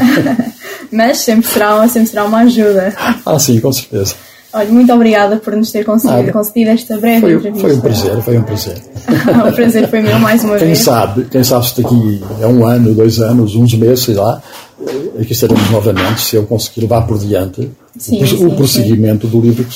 Mas 0.93 1.19
sempre 1.19 1.51
será, 1.51 1.89
sempre 1.89 2.11
será 2.11 2.25
uma 2.25 2.41
ajuda. 2.41 2.95
Ah, 3.27 3.39
sim, 3.39 3.59
com 3.61 3.73
certeza. 3.73 4.15
Olha, 4.55 4.69
muito 4.71 4.93
obrigada 4.93 5.37
por 5.37 5.57
nos 5.57 5.73
ter 5.73 5.85
concedido, 5.85 6.33
concedido 6.33 6.71
esta 6.71 6.97
breve 6.97 7.21
foi, 7.21 7.35
entrevista. 7.35 7.69
Foi 7.69 7.77
um 7.77 7.81
prazer, 7.81 8.23
foi 8.23 8.39
um 8.39 8.43
prazer. 8.45 8.77
o 9.49 9.53
prazer 9.53 9.91
foi 9.91 10.01
meu 10.01 10.19
mais 10.21 10.45
uma 10.45 10.57
quem 10.57 10.69
vez. 10.69 10.79
Sabe, 10.79 11.25
quem 11.25 11.43
sabe 11.43 11.67
se 11.67 11.83
daqui 11.83 12.23
a 12.41 12.47
um 12.47 12.65
ano, 12.65 12.95
dois 12.95 13.19
anos, 13.19 13.57
uns 13.57 13.75
meses, 13.75 14.05
sei 14.05 14.15
lá, 14.15 14.41
aqui 15.21 15.33
estaremos 15.33 15.69
novamente, 15.71 16.21
se 16.21 16.37
eu 16.37 16.45
conseguir 16.45 16.83
levar 16.83 17.05
por 17.05 17.19
diante 17.19 17.69
sim, 17.99 18.23
o, 18.23 18.27
sim, 18.29 18.47
o 18.47 18.55
prosseguimento 18.55 19.27
sim. 19.27 19.33
do 19.33 19.41
livro 19.41 19.67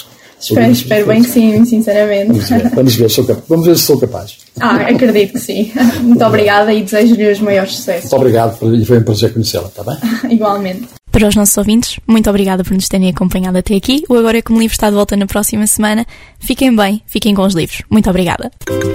Espero, 0.41 0.71
espero 0.71 1.07
bem 1.07 1.23
que 1.23 1.29
sim, 1.29 1.65
sinceramente. 1.65 2.29
Vamos 2.29 2.49
ver, 2.49 2.71
vamos 2.71 2.95
ver, 2.95 3.11
sou 3.11 3.43
vamos 3.49 3.67
ver 3.67 3.77
se 3.77 3.83
sou 3.83 3.99
capaz. 3.99 4.39
Ah, 4.61 4.77
acredito 4.77 5.33
que 5.33 5.41
sim. 5.41 5.73
Muito 6.01 6.25
obrigada 6.25 6.73
e 6.73 6.83
desejo-lhe 6.83 7.33
os 7.33 7.41
maiores 7.41 7.75
sucessos. 7.75 8.03
Muito 8.03 8.17
obrigado 8.17 8.77
e 8.77 8.85
foi 8.85 8.99
um 8.99 9.03
prazer 9.03 9.33
conhecê-la, 9.33 9.67
está 9.67 9.83
bem? 9.83 9.97
Igualmente. 10.31 10.89
Para 11.11 11.29
os 11.29 11.35
nossos 11.35 11.57
ouvintes, 11.57 11.99
muito 12.07 12.29
obrigada 12.29 12.63
por 12.63 12.75
nos 12.75 12.89
terem 12.89 13.09
acompanhado 13.09 13.59
até 13.59 13.75
aqui. 13.75 14.03
O 14.09 14.15
Agora 14.15 14.39
é 14.39 14.43
Como 14.43 14.59
Livro 14.59 14.75
está 14.75 14.89
de 14.89 14.97
volta 14.97 15.17
na 15.17 15.27
próxima 15.27 15.67
semana. 15.67 16.07
Fiquem 16.39 16.75
bem, 16.75 17.03
fiquem 17.07 17.35
com 17.35 17.43
os 17.43 17.55
livros. 17.55 17.83
Muito 17.91 18.09
obrigada. 18.09 18.51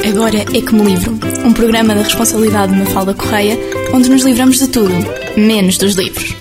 Agora 0.08 0.38
é 0.38 0.62
Como 0.62 0.84
Livro, 0.84 1.18
um 1.46 1.54
programa 1.54 1.94
da 1.96 2.04
responsabilidade 2.04 2.74
de 2.74 2.80
Mafalda 2.80 3.14
Correia, 3.14 3.58
onde 3.94 4.10
nos 4.10 4.24
livramos 4.24 4.60
de 4.60 4.68
tudo, 4.68 4.94
menos 5.36 5.78
dos 5.78 5.96
livros. 5.96 6.36